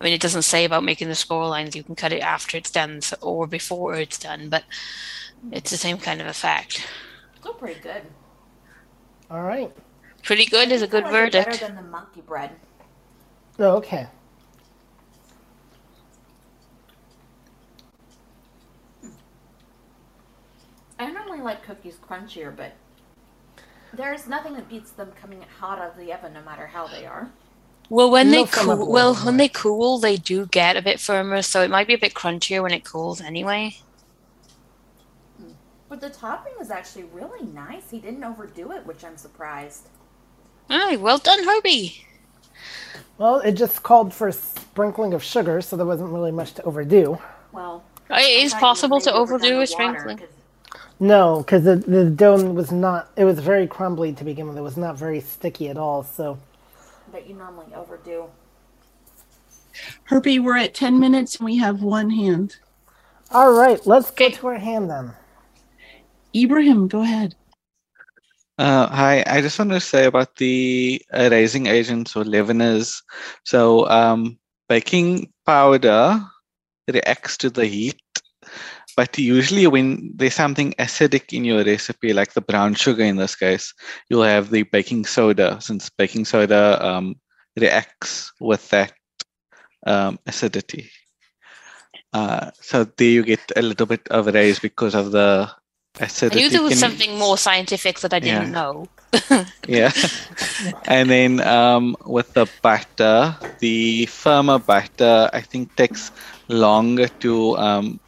[0.00, 2.56] i mean it doesn't say about making the score lines you can cut it after
[2.56, 4.64] it's done or before it's done but
[5.52, 6.86] it's the same kind of effect
[7.46, 8.02] still pretty good.
[9.30, 9.72] All right.
[10.24, 12.50] pretty good is a good like verdict Better than the monkey bread.
[13.58, 14.08] Oh, okay.
[20.98, 22.72] I normally like cookies crunchier, but
[23.92, 27.06] there's nothing that beats them coming hot out of the oven, no matter how they
[27.06, 27.30] are.
[27.88, 31.40] well when No they cool well when they cool they do get a bit firmer
[31.42, 33.76] so it might be a bit crunchier when it cools anyway
[35.88, 37.90] But the topping was actually really nice.
[37.90, 39.88] He didn't overdo it, which I'm surprised.
[40.70, 42.06] Aye, well done herbie
[43.18, 46.62] Well, it just called for a sprinkling of sugar, so there wasn't really much to
[46.64, 47.20] overdo.
[47.52, 49.66] Well, it is I thought you possible to overdo a sprinkling.
[49.66, 50.28] sprinkling 'cause
[51.00, 54.58] No, because the, the dough was not, it was very crumbly to begin with.
[54.58, 56.38] It was not very sticky at all, so.
[57.12, 58.30] But you normally overdo.
[60.04, 62.56] Herbie, we're at 10 minutes and we have one hand.
[63.30, 64.34] All right, let's go Okay.
[64.34, 65.14] to our hand then.
[66.44, 67.34] Ibrahim, go ahead.
[68.58, 73.02] Uh, hi, I just want to say about the uh, raising agents or leaveners.
[73.44, 74.38] So, um,
[74.68, 76.20] baking powder
[76.88, 78.00] reacts to the heat,
[78.96, 83.36] but usually when there's something acidic in your recipe, like the brown sugar in this
[83.36, 83.74] case,
[84.08, 87.16] you'll have the baking soda, since baking soda um,
[87.56, 88.92] reacts with that
[89.86, 90.90] um, acidity.
[92.12, 95.50] Uh, so there you get a little bit of a raise because of the
[96.00, 96.36] i acidity.
[96.36, 98.58] knew there was Can- something more scientific that i didn't Yeah.
[98.58, 98.88] know
[99.66, 99.92] yeah.
[100.86, 106.10] and then um, with the batter, the firmer batter, I think takes
[106.48, 108.00] longer to um,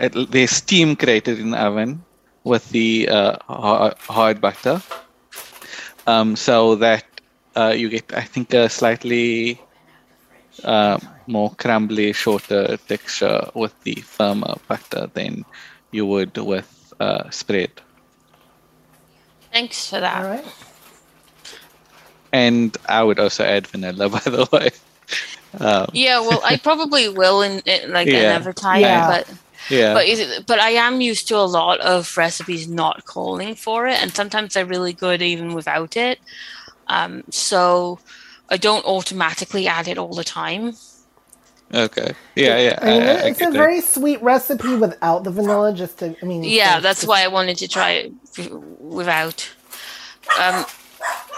[0.00, 2.04] it, there's steam created in the oven
[2.42, 4.82] with the uh, hard, hard batter,
[6.06, 7.04] um, so that
[7.56, 9.60] uh, you get I think a slightly
[10.64, 15.44] uh, more crumbly, shorter texture with the firmer batter than
[15.92, 16.66] you would with
[17.00, 17.72] uh, spread.
[19.52, 20.44] thanks for that All right.
[22.32, 24.70] And I would also add vanilla, by the way.
[25.58, 28.22] Um, Yeah, well, I probably will in, in like Yeah.
[28.24, 29.06] another time, Yeah.
[29.06, 29.28] but
[29.68, 29.94] yeah.
[29.94, 33.86] but is it, but I am used to a lot of recipes not calling for
[33.88, 36.18] it, and sometimes they're really good even without it.
[36.88, 38.00] Um, so
[38.50, 40.72] I don't automatically add it all the time.
[41.72, 42.14] Okay.
[42.34, 42.78] Yeah, yeah.
[42.82, 43.52] I mean, I, I it's a that.
[43.52, 46.42] very sweet recipe without the vanilla, just to, I mean.
[46.42, 48.12] Yeah, so- that's why I wanted to try it
[48.80, 49.48] without.
[50.40, 50.64] Um,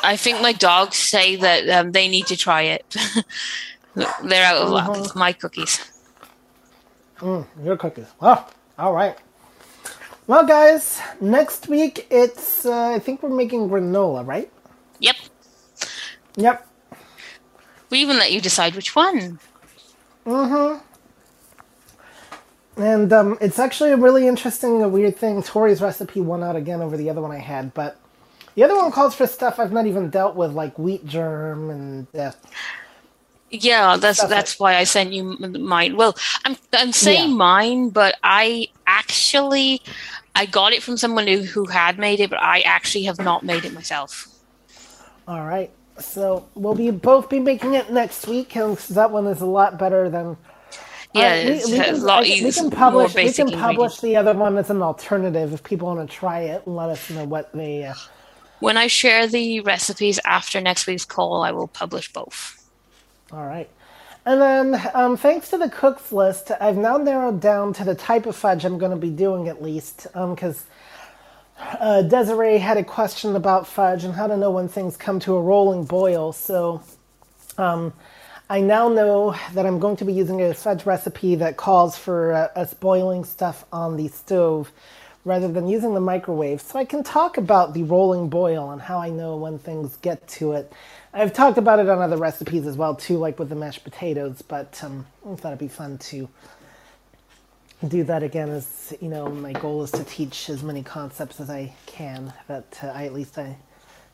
[0.03, 2.97] I think my dogs say that um, they need to try it.
[3.95, 4.89] They're out of luck.
[4.91, 5.03] Uh-huh.
[5.05, 5.81] It's my cookies.
[7.19, 8.07] Mm, your cookies.
[8.21, 8.47] Oh,
[8.79, 9.17] all right.
[10.27, 14.51] Well, guys, next week it's, uh, I think we're making granola, right?
[15.01, 15.17] Yep.
[16.37, 16.69] Yep.
[17.91, 19.39] We even let you decide which one.
[22.77, 25.43] And um, it's actually a really interesting, a weird thing.
[25.43, 28.01] Tori's recipe won out again over the other one I had, but
[28.55, 32.07] the other one calls for stuff I've not even dealt with, like wheat germ and
[32.17, 32.33] uh,
[33.51, 35.97] Yeah, that's Stuff that's why I sent you mine.
[35.97, 37.37] Well, I'm I'm saying Yeah.
[37.37, 39.83] mine, but I actually
[40.35, 43.45] I got it from someone who, who had made it, but I actually have not
[43.45, 44.29] made it myself.
[45.29, 45.71] All right.
[45.99, 49.79] So we'll be both be making it next week, because that one is a lot
[49.79, 50.37] better than.
[51.15, 53.15] Yeah, Uh, we- it's we, a can, I- we can publish.
[53.15, 56.67] We can publish the other one as an alternative if people want to try it
[56.67, 57.85] and let us know what they.
[57.85, 57.95] Uh,
[58.61, 62.59] When I share the recipes after next week's call, I will publish both.
[63.33, 63.69] All right.
[64.25, 68.25] And then, um, thanks to the cooks list, I've now narrowed down to the type
[68.25, 70.65] of fudge I'm going to be doing at least, because
[71.81, 75.35] uh, Desiree had a question about fudge and how to know when things come to
[75.35, 76.33] a rolling boil.
[76.33, 76.83] So
[77.59, 77.93] um,
[78.51, 82.33] I now know that I'm going to be using a fudge recipe that calls for
[82.33, 84.73] uh, us boiling stuff on the stove
[85.25, 86.61] rather than using the microwave.
[86.61, 90.27] So I can talk about the rolling boil and how I know when things get
[90.29, 90.73] to it.
[91.15, 94.43] I've talked about it on other recipes as well too, like with the mashed potatoes.
[94.43, 96.29] But um, I thought it'd be fun to
[97.89, 98.51] do that again.
[98.51, 102.33] As you know, my goal is to teach as many concepts as I can.
[102.49, 103.57] That uh, I at least I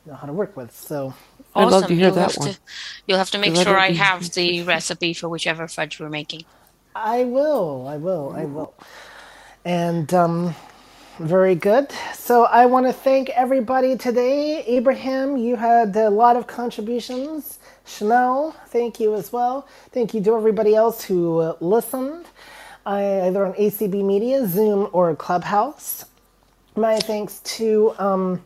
[0.06, 0.76] know how to work with.
[0.76, 1.14] So
[1.56, 1.96] I'd love to Awesome.
[1.96, 2.54] hear you'll that have one.
[2.54, 2.58] To,
[3.06, 6.00] you'll have to make 'Cause I sure don't I have the recipe for whichever fudge
[6.00, 6.46] we're making.
[6.94, 8.74] I will, I will, I will.
[9.64, 10.54] And um,
[11.18, 11.90] very good.
[12.14, 14.64] So I want to thank everybody today.
[14.66, 17.58] Abraham, you had a lot of contributions.
[17.86, 19.68] Chanel, thank you as well.
[19.92, 22.37] Thank you to everybody else who uh, listened, I,
[22.96, 26.06] either on ACB Media, Zoom, or Clubhouse.
[26.76, 28.42] My thanks to um,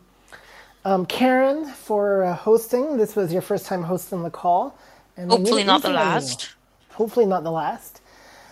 [0.85, 2.97] um, Karen for uh, hosting.
[2.97, 4.77] This was your first time hosting the call.
[5.17, 6.55] And Hopefully not the you last.
[6.93, 8.01] hopefully not the last.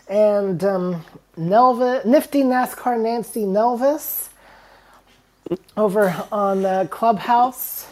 [0.09, 1.05] And um,
[1.37, 4.29] Nelva, nifty NASCAR Nancy Nelvis
[5.77, 7.87] over on uh, Clubhouse,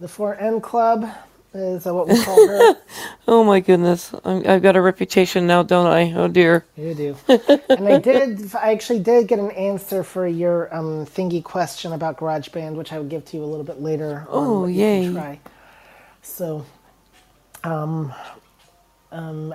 [0.00, 1.08] the 4N Club
[1.54, 2.76] is that what we call her.
[3.28, 6.12] Oh my goodness, I'm, I've got a reputation now, don't I?
[6.14, 6.66] Oh dear.
[6.76, 7.16] you do.
[7.70, 12.18] And I did, I actually did get an answer for your um, thingy question about
[12.18, 14.26] GarageBand, which I will give to you a little bit later.
[14.28, 15.12] on Oh, can yay.
[15.12, 15.40] Try.
[16.22, 16.66] So,
[17.64, 18.12] um,
[19.12, 19.54] um,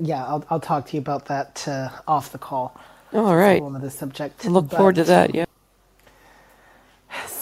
[0.00, 2.78] yeah, I'll, I'll talk to you about that uh, off the call.
[3.12, 3.62] All right.
[3.62, 4.46] on the subject.
[4.46, 5.34] I look forward to that.
[5.34, 5.46] Yeah.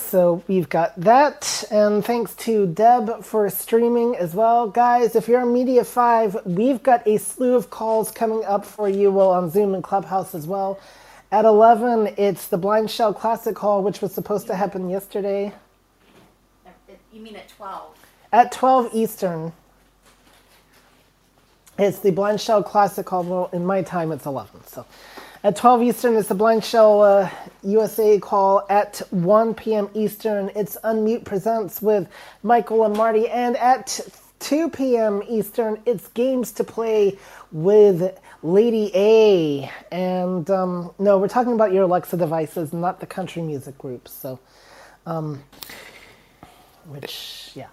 [0.08, 4.66] So we've got that, and thanks to Deb for streaming as well.
[4.66, 8.88] Guys, if you're on Media 5, we've got a slew of calls coming up for
[8.88, 10.80] you well on Zoom and Clubhouse as well.
[11.30, 15.52] At 11, it's the BlindShell Classic call, which was supposed to happen yesterday.
[17.12, 17.94] You mean at 12?
[18.32, 19.52] At 12 Eastern,
[21.78, 23.24] it's the BlindShell Classic call.
[23.24, 24.66] Well, in my time, it's 11.
[24.68, 24.86] So
[25.44, 27.30] at 12 Eastern, it's the BlindShell uh,
[27.62, 28.66] USA call.
[28.68, 29.88] At 1 p.m.
[29.94, 32.08] Eastern, it's Unmute Presents with
[32.42, 33.28] Michael and Marty.
[33.28, 34.00] And at
[34.40, 35.22] 2 p.m.
[35.28, 37.18] Eastern, it's Games to Play
[37.52, 39.70] with Lady A.
[39.92, 44.12] And um, no, we're talking about your Alexa devices, not the country music groups.
[44.12, 44.40] So,
[45.06, 45.44] um,
[46.86, 47.68] which, yeah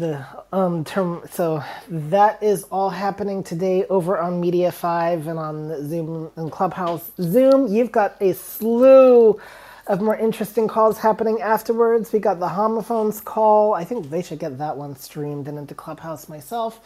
[0.00, 5.88] the um term so that is all happening today over on media 5 and on
[5.88, 9.40] zoom and clubhouse zoom you've got a slew
[9.88, 14.40] of more interesting calls happening afterwards we got the homophones call i think they should
[14.40, 16.80] get that one streamed and into clubhouse myself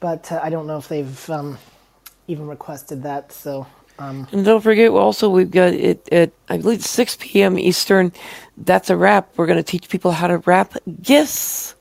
[0.00, 1.58] but uh, i don't know if they've um,
[2.28, 3.66] even requested that so
[4.00, 7.58] um, And don't forget, also we've got it at I believe 6 p.m.
[7.58, 8.12] Eastern.
[8.58, 9.30] That's a wrap.
[9.36, 11.74] We're going to teach people how to wrap gifts.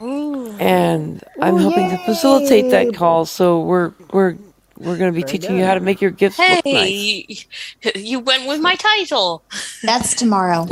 [0.00, 3.26] And I'm Ooh, helping to facilitate that call.
[3.26, 4.36] So we're we're
[4.78, 7.46] we're going to be teaching you how to make your gifts look nice.
[7.96, 9.42] You went with my title.
[9.82, 10.68] That's tomorrow.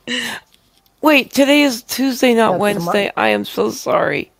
[1.02, 3.12] Wait, today is Tuesday, not That's Wednesday.
[3.16, 4.30] I am so sorry.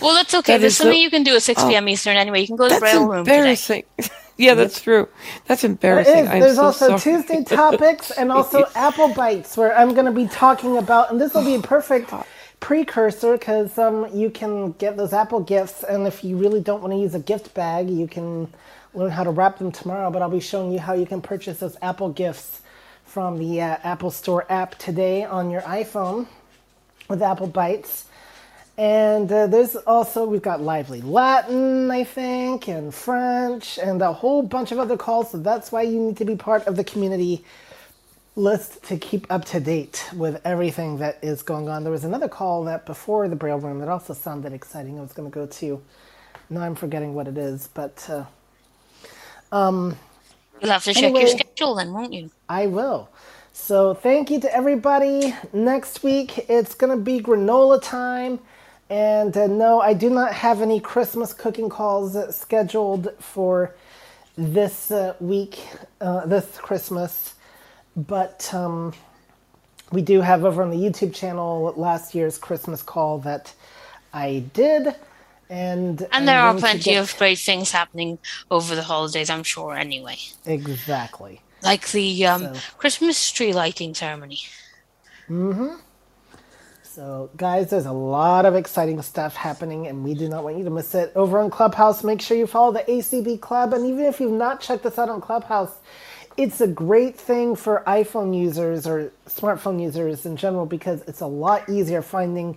[0.00, 0.54] Well, that's okay.
[0.54, 1.68] That There's something so- you can do at 6 Oh.
[1.68, 1.88] p.m.
[1.88, 2.40] Eastern anyway.
[2.40, 3.36] You can go to the That's Braille room today.
[3.38, 3.82] embarrassing.
[4.36, 5.08] yeah, that's true.
[5.46, 6.24] That's There embarrassing.
[6.24, 6.28] is.
[6.28, 7.00] I'm There's so also sorry.
[7.00, 11.34] Tuesday topics and also Apple Bites, where I'm going to be talking about, and this
[11.34, 12.24] will be a perfect oh.
[12.66, 16.92] Precursor because um, you can get those Apple gifts, and if you really don't want
[16.92, 18.52] to use a gift bag, you can
[18.92, 20.10] learn how to wrap them tomorrow.
[20.10, 22.62] But I'll be showing you how you can purchase those Apple gifts
[23.04, 26.26] from the uh, Apple Store app today on your iPhone
[27.08, 28.06] with Apple Bites.
[28.76, 34.42] And uh, there's also, we've got Lively Latin, I think, and French, and a whole
[34.42, 35.30] bunch of other calls.
[35.30, 37.44] So that's why you need to be part of the community
[38.36, 41.84] list to keep up to date with everything that is going on.
[41.84, 44.98] There was another call that before the Braille Room that also sounded exciting.
[44.98, 45.82] I was going to go to.
[46.50, 48.24] Now I'm forgetting what it is, but uh,
[49.52, 49.96] um,
[50.60, 52.30] You'll have to check your schedule then, won't you?
[52.48, 53.10] I will.
[53.52, 55.34] So thank you to everybody.
[55.52, 58.40] Next week it's going to be granola time.
[58.90, 63.74] And uh, no, I do not have any Christmas cooking calls scheduled for
[64.36, 65.60] this uh, week,
[66.00, 67.35] uh, this Christmas.
[67.96, 68.92] But um,
[69.90, 73.52] we do have over on the YouTube channel last year's Christmas call that
[74.12, 74.94] I did.
[75.48, 78.18] And, And there are plenty get- of great things happening
[78.50, 80.16] over the holidays, I'm sure, anyway.
[80.44, 81.40] Exactly.
[81.62, 84.40] Like the um, So- Christmas tree lighting ceremony.
[85.30, 85.74] Mm hmm.
[86.82, 90.64] So, guys, there's a lot of exciting stuff happening, and we do not want you
[90.64, 91.12] to miss it.
[91.14, 93.74] Over on Clubhouse, make sure you follow the ACB Club.
[93.74, 95.76] And even if you've not checked us out on Clubhouse,
[96.36, 101.26] it's a great thing for iPhone users or smartphone users in general because it's a
[101.26, 102.56] lot easier finding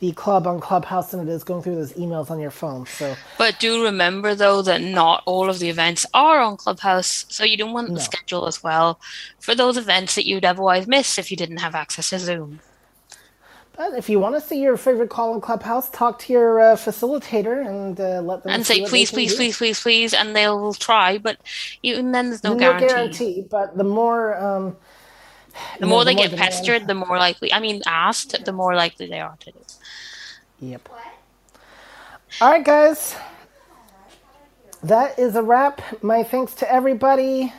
[0.00, 2.84] the club on Clubhouse than it is going through those emails on your phone.
[2.86, 7.44] So, But do remember, though, that not all of the events are on Clubhouse, so
[7.44, 7.94] you don't want No.
[7.94, 9.00] the schedule as well
[9.40, 12.60] for those events that you'd otherwise miss if you didn't have access to Zoom.
[13.76, 16.76] But if you want to see your favorite call in Clubhouse, talk to your uh,
[16.76, 21.18] facilitator and uh, let them and say please, please, please, please, please, and they'll try.
[21.18, 21.38] But
[21.82, 22.86] even then, there's no, no guarantee.
[22.86, 23.46] guarantee.
[23.50, 24.76] But the more um,
[25.78, 27.52] the more know, they the more get pestered, the more likely.
[27.52, 29.60] I mean, asked, the more likely they are to do.
[30.60, 30.88] Yep.
[32.40, 33.16] All right, guys.
[34.82, 36.02] That is a wrap.
[36.02, 37.52] My thanks to everybody.